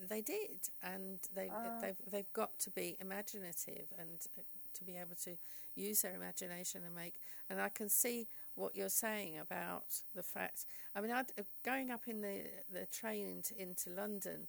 [0.10, 1.80] they did, and they uh.
[1.82, 4.42] they've they've got to be imaginative and uh,
[4.74, 5.32] to be able to
[5.76, 7.14] use their imagination and make.
[7.50, 9.84] And I can see what you're saying about
[10.16, 10.66] the fact.
[10.96, 14.48] I mean, I'd, uh, going up in the the train into, into London,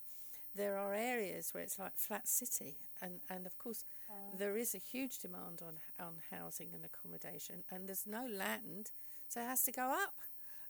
[0.55, 4.37] there are areas where it's like flat city, and and of course oh.
[4.39, 5.75] there is a huge demand on
[6.05, 8.91] on housing and accommodation, and there's no land,
[9.29, 10.15] so it has to go up.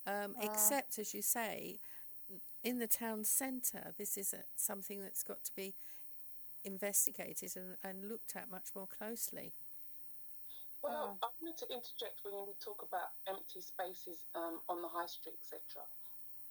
[0.07, 0.45] Um, oh.
[0.45, 1.79] Except, as you say,
[2.65, 5.75] in the town centre, this is a, something that's got to be
[6.65, 9.53] investigated and, and looked at much more closely.
[10.83, 11.27] Well, oh.
[11.27, 15.39] I wanted to interject when we talk about empty spaces um, on the high street,
[15.39, 15.87] etc.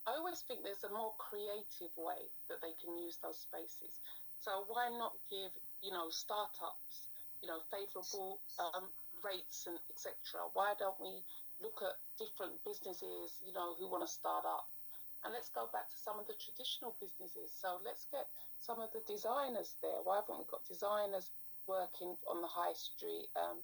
[0.06, 3.94] I always think there's a more creative way that they can use those spaces.
[4.42, 7.06] So why not give, you know, startups,
[7.38, 8.90] you know, favourable um,
[9.22, 10.42] rates and etc.
[10.58, 11.22] Why don't we
[11.62, 14.66] look at different businesses, you know, who want to start up?
[15.22, 17.54] And let's go back to some of the traditional businesses.
[17.54, 18.26] So let's get
[18.58, 20.02] some of the designers there.
[20.02, 21.30] Why haven't we got designers
[21.70, 23.30] working on the high street?
[23.38, 23.62] Um,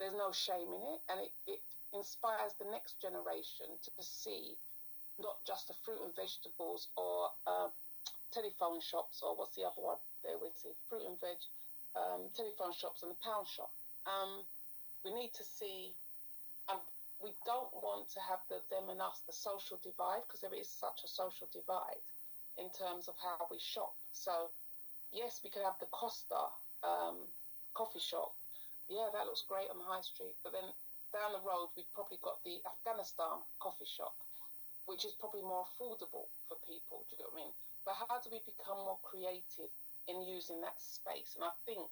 [0.00, 1.60] there's no shame in it, and it, it
[1.92, 4.56] inspires the next generation to see
[5.20, 7.68] not just the fruit and vegetables or uh,
[8.32, 11.36] telephone shops or what's the other one there we see fruit and veg
[11.92, 13.68] um, telephone shops and the pound shop.
[14.08, 14.40] Um,
[15.04, 15.92] we need to see,
[16.72, 16.80] and
[17.20, 20.72] we don't want to have the them and us the social divide because there is
[20.72, 22.00] such a social divide
[22.56, 23.92] in terms of how we shop.
[24.16, 24.48] So
[25.12, 26.48] yes, we could have the Costa
[26.80, 27.28] um,
[27.76, 28.32] coffee shop
[28.92, 30.36] yeah, that looks great on the high street.
[30.44, 30.68] But then
[31.16, 34.12] down the road, we've probably got the Afghanistan coffee shop,
[34.86, 37.04] which is probably more affordable for people.
[37.06, 37.54] Do you get what I mean?
[37.86, 39.70] But how do we become more creative
[40.06, 41.34] in using that space?
[41.34, 41.82] And I think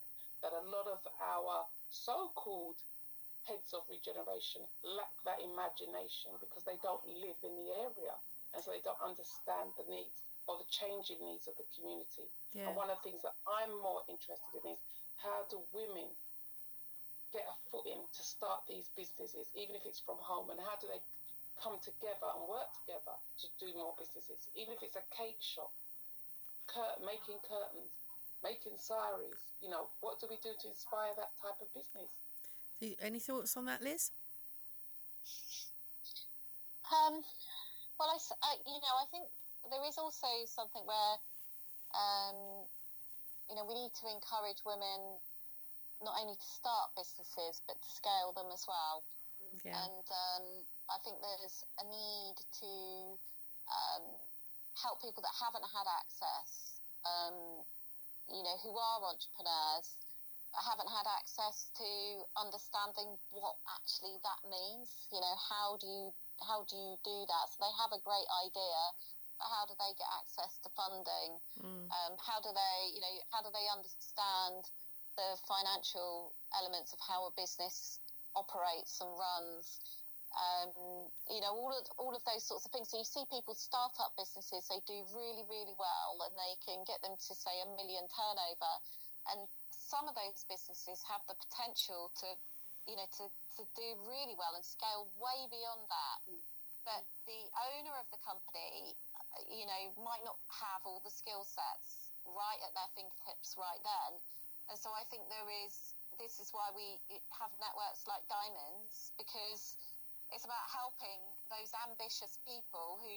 [0.43, 2.79] that a lot of our so-called
[3.49, 8.15] heads of regeneration lack that imagination because they don't live in the area
[8.55, 10.23] and so they don't understand the needs.
[10.51, 12.27] or the changing needs of the community.
[12.51, 12.67] Yeah.
[12.67, 14.83] And one of the things that I'm more interested in is
[15.23, 16.11] how do women
[17.31, 20.75] get a foot in to start these businesses, even if it's from home, and how
[20.83, 20.99] do they
[21.61, 25.70] come together and work together to do more businesses, even if it's a cake shop,
[26.66, 27.93] cur- making curtains,
[28.43, 29.37] making saris.
[29.61, 32.09] You know, what do we do to inspire that type of business?
[33.05, 34.09] Any thoughts on that, Liz?
[36.89, 37.20] Um,
[38.01, 39.28] well, I, I, you know, I think
[39.69, 41.15] there is also something where,
[41.93, 42.65] um,
[43.53, 45.20] you know, we need to encourage women
[46.01, 49.05] not only to start businesses but to scale them as well.
[49.61, 49.77] Yeah.
[49.77, 50.47] And um,
[50.91, 52.73] I think there's a need to
[53.71, 54.05] um,
[54.75, 56.75] help people that haven't had access,
[57.07, 57.62] um,
[58.27, 59.95] you know, who are entrepreneurs,
[60.59, 61.91] haven't had access to
[62.35, 64.91] understanding what actually that means.
[65.15, 66.11] You know, how do you
[66.43, 67.45] how do you do that?
[67.55, 68.81] So they have a great idea,
[69.39, 71.39] but how do they get access to funding?
[71.62, 71.87] Mm.
[71.87, 74.67] Um, how do they, you know, how do they understand
[75.15, 78.01] the financial elements of how a business
[78.35, 79.79] operates and runs?
[80.31, 80.70] Um,
[81.27, 82.86] you know, all of all of those sorts of things.
[82.90, 86.86] So you see people start up businesses, they do really, really well, and they can
[86.86, 88.73] get them to say a million turnover,
[89.35, 92.31] and some of those businesses have the potential to
[92.89, 93.24] you know, to,
[93.59, 96.19] to do really well and scale way beyond that.
[96.82, 97.40] But the
[97.77, 98.97] owner of the company,
[99.47, 104.19] you know, might not have all the skill sets right at their fingertips right then.
[104.73, 106.98] And so I think there is, this is why we
[107.36, 109.77] have networks like Diamonds, because
[110.31, 111.20] it's about helping
[111.51, 113.15] those ambitious people who,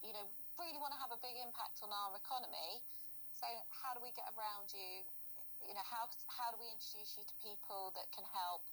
[0.00, 0.24] you know,
[0.56, 2.80] really want to have a big impact on our economy.
[3.36, 5.04] So how do we get around you?
[5.68, 8.64] You know, how, how do we introduce you to people that can help?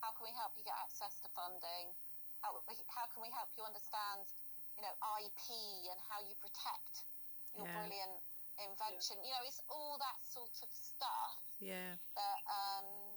[0.00, 1.90] How can we help you get access to funding?
[2.40, 2.54] How,
[2.94, 4.22] how can we help you understand,
[4.78, 5.44] you know, IP
[5.90, 7.02] and how you protect
[7.58, 7.74] your Yeah.
[7.74, 8.22] brilliant
[8.62, 9.18] invention?
[9.26, 11.98] You know, it's all that sort of stuff Yeah.
[12.14, 13.07] that um,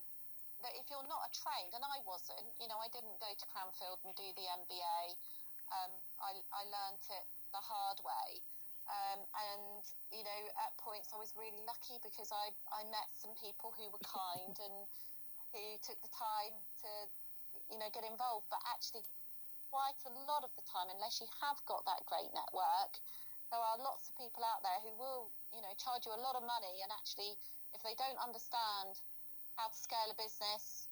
[0.61, 3.45] that if you're not a trained, and I wasn't, you know, I didn't go to
[3.49, 4.99] Cranfield and do the MBA.
[5.71, 8.29] Um, I, I learnt it the hard way.
[8.89, 13.31] Um, and, you know, at points I was really lucky because I, I met some
[13.39, 14.77] people who were kind and
[15.53, 16.91] who took the time to,
[17.71, 18.49] you know, get involved.
[18.51, 19.05] But actually,
[19.71, 22.99] quite a lot of the time, unless you have got that great network,
[23.51, 26.35] there are lots of people out there who will, you know, charge you a lot
[26.39, 27.35] of money and actually,
[27.71, 28.99] if they don't understand
[29.57, 30.87] how to scale a business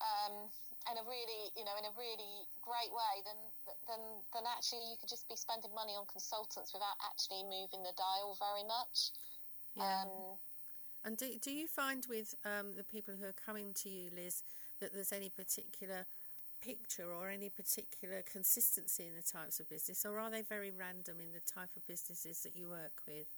[0.00, 0.50] um,
[0.90, 3.38] in a really, you know, in a really great way, then
[3.88, 4.02] then
[4.36, 8.36] then actually you could just be spending money on consultants without actually moving the dial
[8.36, 9.14] very much.
[9.76, 10.04] Yeah.
[10.04, 10.38] Um,
[11.04, 14.42] And do, do you find with um, the people who are coming to you, Liz,
[14.80, 16.06] that there's any particular
[16.64, 21.20] picture or any particular consistency in the types of business, or are they very random
[21.20, 23.28] in the type of businesses that you work with?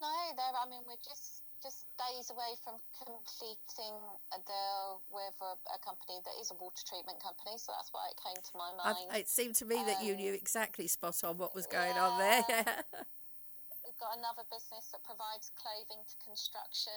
[0.00, 0.54] no, there.
[0.54, 3.96] I mean, we're just just days away from completing
[4.30, 8.06] a deal with a, a company that is a water treatment company, so that's why
[8.10, 9.10] it came to my I, mind.
[9.18, 12.18] it seemed to me that you Um, knew exactly spot on what was going on
[12.18, 12.46] there.
[13.84, 16.94] We've got another business that provides clothing to construction,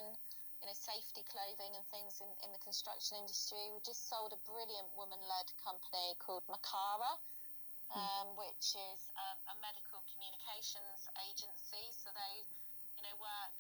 [0.62, 3.74] you know, safety clothing and things in, in the construction industry.
[3.74, 7.18] We just sold a brilliant woman-led company called Makara,
[7.98, 11.90] um, which is um, a medical communications agency.
[11.98, 12.46] So they,
[12.96, 13.54] you know, work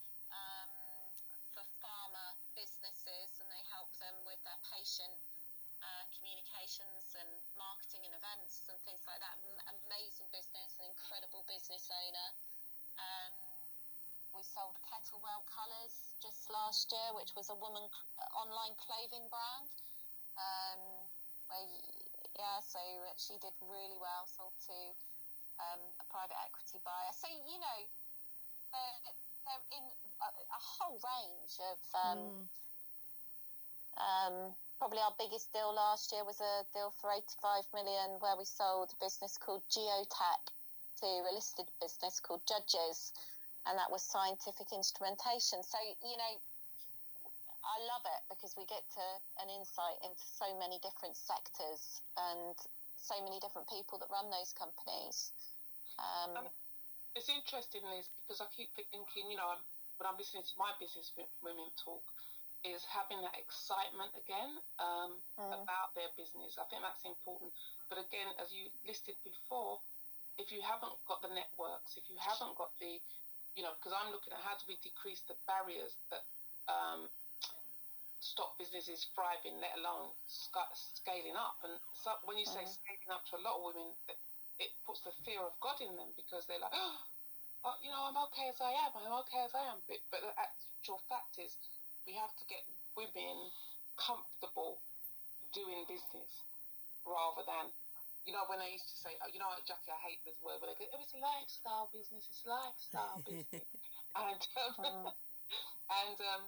[6.41, 9.37] communications and marketing and events and things like that.
[9.85, 12.29] Amazing business, an incredible business owner.
[12.97, 13.35] Um,
[14.33, 17.85] we sold Kettlewell Colours just last year, which was a woman
[18.33, 19.69] online clothing brand.
[20.33, 20.81] Um,
[21.51, 21.67] where,
[22.39, 22.79] yeah, so
[23.21, 24.25] she did really well.
[24.25, 24.79] Sold to
[25.61, 27.13] um, a private equity buyer.
[27.13, 27.79] So you know,
[28.71, 28.97] they're,
[29.45, 31.77] they're in a, a whole range of.
[31.93, 32.49] Um,
[34.01, 34.55] Mm.
[34.81, 38.89] Probably our biggest deal last year was a deal for 85 million where we sold
[38.89, 40.49] a business called Geotek
[40.97, 43.13] to a listed business called Judges,
[43.69, 45.61] and that was scientific instrumentation.
[45.61, 46.33] So, you know,
[47.61, 49.05] I love it because we get to
[49.45, 52.57] an insight into so many different sectors and
[52.97, 55.29] so many different people that run those companies.
[56.01, 56.49] Um,
[57.13, 59.61] It's interesting, Liz, because I keep thinking, you know,
[60.01, 61.13] when I'm listening to my business
[61.45, 62.01] women talk,
[62.63, 65.63] is having that excitement again um, Mm.
[65.63, 66.57] about their business.
[66.57, 67.53] I think that's important.
[67.89, 69.79] But again, as you listed before,
[70.37, 73.01] if you haven't got the networks, if you haven't got the,
[73.55, 76.23] you know, because I'm looking at how do we decrease the barriers that
[76.67, 77.09] um,
[78.19, 81.57] stop businesses thriving, let alone sc- scaling up.
[81.63, 82.73] And so when you say Mhm.
[82.73, 83.95] scaling up to a lot of women,
[84.59, 86.73] it puts the fear of God in them because they're like,
[87.63, 88.91] oh, you know, I'm okay as I am.
[88.95, 89.81] I'm okay as I am.
[89.87, 91.57] But, but the actual fact is,
[92.05, 92.63] we have to get
[92.97, 93.51] women
[93.97, 94.81] comfortable
[95.53, 96.31] doing business
[97.05, 97.71] rather than
[98.25, 100.61] you know, when I used to say, oh, you know Jackie, I hate this word,
[100.61, 103.65] but I go, oh, it's lifestyle business, it's lifestyle business.
[104.13, 105.09] and um, mm.
[106.05, 106.43] and um,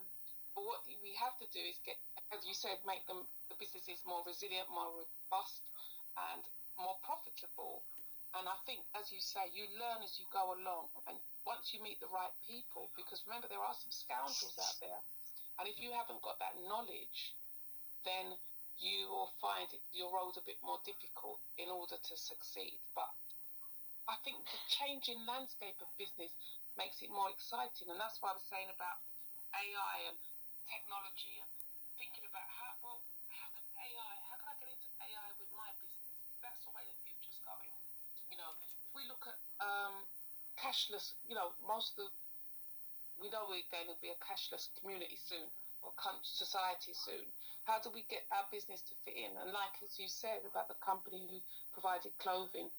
[0.53, 1.97] but what we have to do is get,
[2.30, 5.65] as you said, make them the businesses more resilient, more robust,
[6.30, 6.45] and
[6.77, 7.81] more profitable.
[8.38, 11.81] And I think, as you say, you learn as you go along, and once you
[11.81, 15.01] meet the right people, because remember there are some scoundrels out there,
[15.59, 17.35] and if you haven't got that knowledge,
[18.03, 18.35] then
[18.81, 22.81] you will find your road a bit more difficult in order to succeed.
[22.97, 23.09] But
[24.09, 26.34] I think the changing landscape of business
[26.75, 28.99] makes it more exciting, and that's why I was saying about
[29.53, 30.17] AI and
[30.65, 31.49] technology and
[32.01, 32.99] thinking about how well
[33.30, 36.73] how can AI how can I get into AI with my business if that's the
[36.73, 37.71] way the future's going.
[38.34, 40.03] You know, if we look at um,
[40.57, 42.09] cashless, you know, most of the
[43.22, 45.45] we know we're going to be a cashless community soon
[45.84, 45.91] or
[46.23, 47.27] society soon.
[47.64, 49.31] How do we get our business to fit in?
[49.40, 51.40] And like as you said about the company who
[51.76, 52.72] provided clothing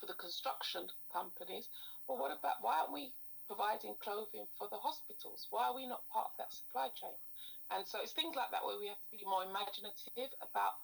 [0.00, 1.68] for the construction companies,
[2.08, 3.12] well, what about why aren't we
[3.48, 5.48] providing clothing for the hospitals?
[5.50, 7.16] Why are we not part of that supply chain?
[7.70, 10.74] And so it's things like that where we have to be more imaginative about,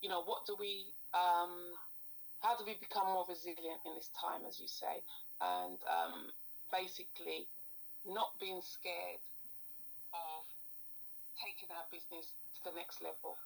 [0.00, 1.76] you know, what do we, um,
[2.40, 5.04] how do we become more resilient in this time, as you say,
[5.40, 6.32] and um,
[6.72, 7.44] basically
[8.06, 9.22] not being scared
[10.12, 10.42] of
[11.38, 13.36] taking our business to the next level.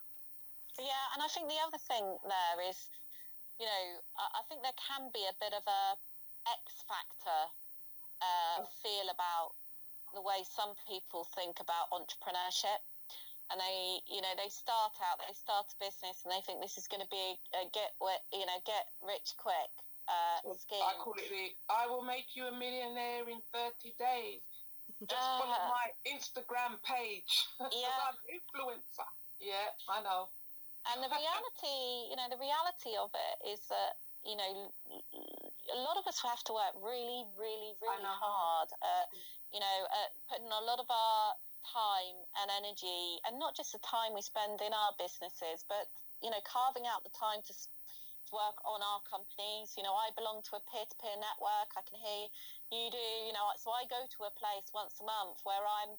[0.79, 2.79] Yeah, and I think the other thing there is,
[3.63, 3.85] you know,
[4.19, 5.85] I think there can be a bit of a
[6.51, 7.41] X factor
[8.19, 9.55] uh, feel about
[10.15, 12.83] the way some people think about entrepreneurship.
[13.53, 16.81] And they, you know, they start out, they start a business, and they think this
[16.81, 17.93] is going to be a get,
[18.33, 19.71] you know, get rich quick
[20.09, 20.83] uh, scheme.
[20.83, 24.43] I call it the "I will make you a millionaire in thirty days."
[25.03, 27.45] Just uh, follow my Instagram page.
[27.73, 28.09] Yeah.
[28.09, 29.09] I'm an influencer.
[29.41, 30.29] Yeah, I know.
[30.93, 34.71] And the reality, you know, the reality of it is that, you know,
[35.73, 38.69] a lot of us have to work really, really, really hard.
[38.81, 39.05] Uh,
[39.53, 43.81] you know, uh, putting a lot of our time and energy, and not just the
[43.81, 45.89] time we spend in our businesses, but
[46.23, 47.53] you know, carving out the time to
[48.35, 49.73] work on our companies.
[49.79, 51.71] You know, I belong to a peer-to-peer network.
[51.79, 52.27] I can hear
[52.75, 53.09] you do.
[53.25, 55.95] You know, so I go to a place once a month where I'm,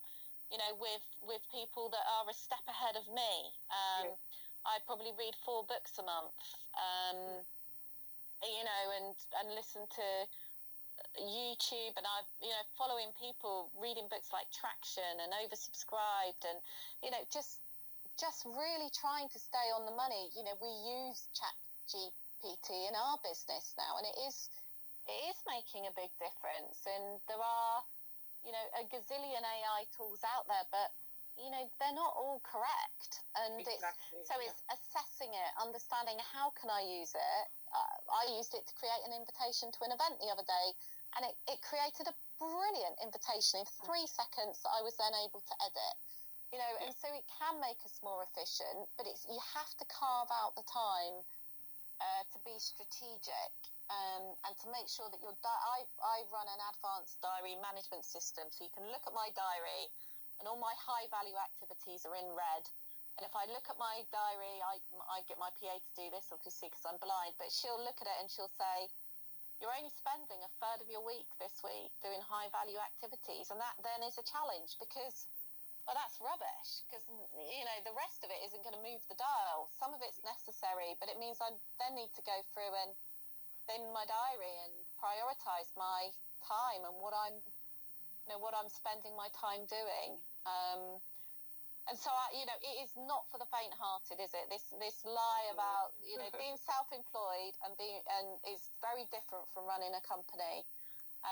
[0.51, 3.33] you know, with with people that are a step ahead of me.
[3.71, 4.75] Um, yeah.
[4.75, 6.35] I probably read four books a month.
[6.75, 7.39] Um,
[8.43, 10.07] you know, and and listen to
[11.15, 16.59] YouTube and I've you know following people reading books like Traction and oversubscribed and
[17.03, 17.63] you know just
[18.19, 20.31] just really trying to stay on the money.
[20.35, 21.55] You know, we use Chat
[21.91, 24.49] GPT in our business now, and it is
[25.05, 26.81] it is making a big difference.
[26.89, 27.77] And there are,
[28.41, 30.89] you know, a gazillion AI tools out there, but
[31.37, 33.21] you know they're not all correct.
[33.35, 34.23] And exactly.
[34.23, 37.45] it's so it's assessing it, understanding how can I use it.
[37.71, 40.67] Uh, I used it to create an invitation to an event the other day,
[41.19, 45.55] and it, it created a brilliant invitation in three seconds I was then able to
[45.63, 45.95] edit
[46.53, 49.85] you know, and so it can make us more efficient, but it's you have to
[49.91, 51.19] carve out the time
[52.01, 53.51] uh, to be strategic
[53.87, 58.03] um, and to make sure that your di- I, I run an advanced diary management
[58.03, 59.87] system so you can look at my diary
[60.41, 62.63] and all my high value activities are in red.
[63.15, 64.75] And if I look at my diary I,
[65.07, 68.11] I get my PA to do this obviously because I'm blind but she'll look at
[68.11, 68.91] it and she'll say
[69.63, 73.59] you're only spending a third of your week this week doing high value activities and
[73.63, 75.31] that then is a challenge because
[75.85, 77.05] well, that's rubbish because
[77.37, 79.69] you know the rest of it isn't going to move the dial.
[79.77, 82.91] Some of it's necessary, but it means I then need to go through and
[83.73, 86.09] in my diary and prioritize my
[86.45, 90.21] time and what I'm, you know, what I'm spending my time doing.
[90.45, 91.01] Um,
[91.85, 94.49] and so, I, you know, it is not for the faint-hearted, is it?
[94.49, 99.69] This this lie about you know being self-employed and being and is very different from
[99.69, 100.65] running a company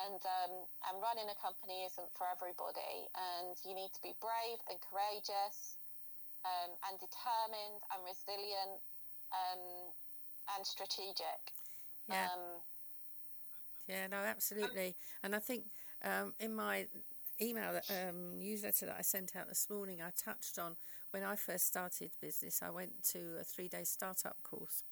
[0.05, 0.53] and um,
[0.89, 3.05] and running a company isn't for everybody.
[3.13, 5.77] And you need to be brave and courageous
[6.45, 8.81] um, and determined and resilient
[9.31, 9.63] um,
[10.57, 11.53] and strategic.
[12.09, 12.27] Yeah.
[12.33, 12.61] Um,
[13.87, 14.95] yeah no absolutely.
[15.23, 15.65] And i think
[16.03, 16.87] um, in my
[17.41, 20.75] email um, newsletter that i sent out this morning i touched on
[21.11, 24.83] when i first started business i went to a three-day startup course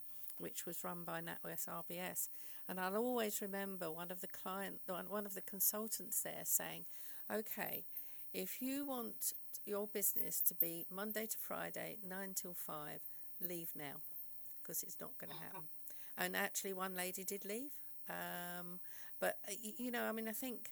[0.42, 2.28] which was run by NatWest RBS.
[2.68, 6.86] And I'll always remember one of the client, one of the consultants there saying,
[7.32, 7.86] "Okay,
[8.34, 9.34] if you want
[9.66, 13.02] your business to be Monday to Friday, nine till five,
[13.40, 14.02] leave now,
[14.62, 15.68] because it's not going to happen."
[16.18, 17.72] and actually, one lady did leave.
[18.10, 18.80] Um,
[19.20, 20.70] but uh, you know, I mean, I think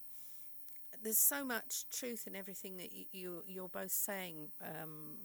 [1.03, 5.17] there's so much truth in everything that you, you you're both saying, um,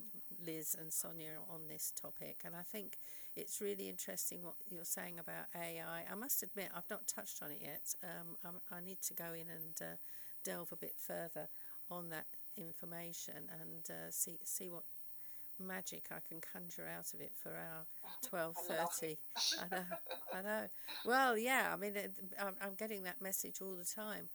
[0.45, 2.99] Liz and Sonia, on this topic, and I think
[3.37, 6.05] it's really interesting what you're saying about AI.
[6.11, 7.95] I must admit, I've not touched on it yet.
[8.03, 9.97] Um, i need to go in and uh,
[10.45, 11.49] delve a bit further
[11.91, 14.85] on that information and uh, see see what
[15.61, 17.87] magic I can conjure out of it for our
[18.29, 19.19] twelve thirty.
[19.61, 19.85] I know,
[20.33, 20.65] I know.
[21.05, 21.71] Well, yeah.
[21.73, 24.29] I mean, it, I'm, I'm getting that message all the time.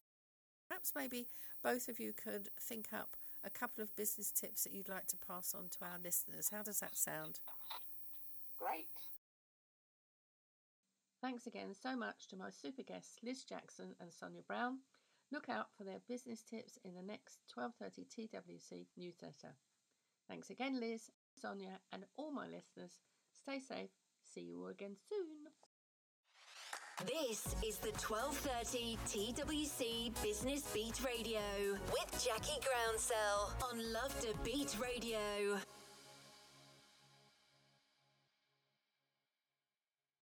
[0.68, 1.26] Perhaps maybe
[1.62, 5.16] both of you could think up a couple of business tips that you'd like to
[5.16, 6.50] pass on to our listeners.
[6.50, 7.40] How does that sound?
[8.58, 8.88] Great.
[11.22, 14.78] Thanks again so much to my super guests Liz Jackson and Sonia Brown.
[15.32, 19.54] Look out for their business tips in the next 12:30 TWC newsletter.
[20.28, 21.10] Thanks again Liz,
[21.40, 22.98] Sonia and all my listeners.
[23.32, 23.90] Stay safe.
[24.22, 25.48] See you all again soon.
[27.06, 31.40] This is the 1230 TWC Business Beat Radio
[31.90, 35.58] with Jackie Groundsell on Love to Beat Radio.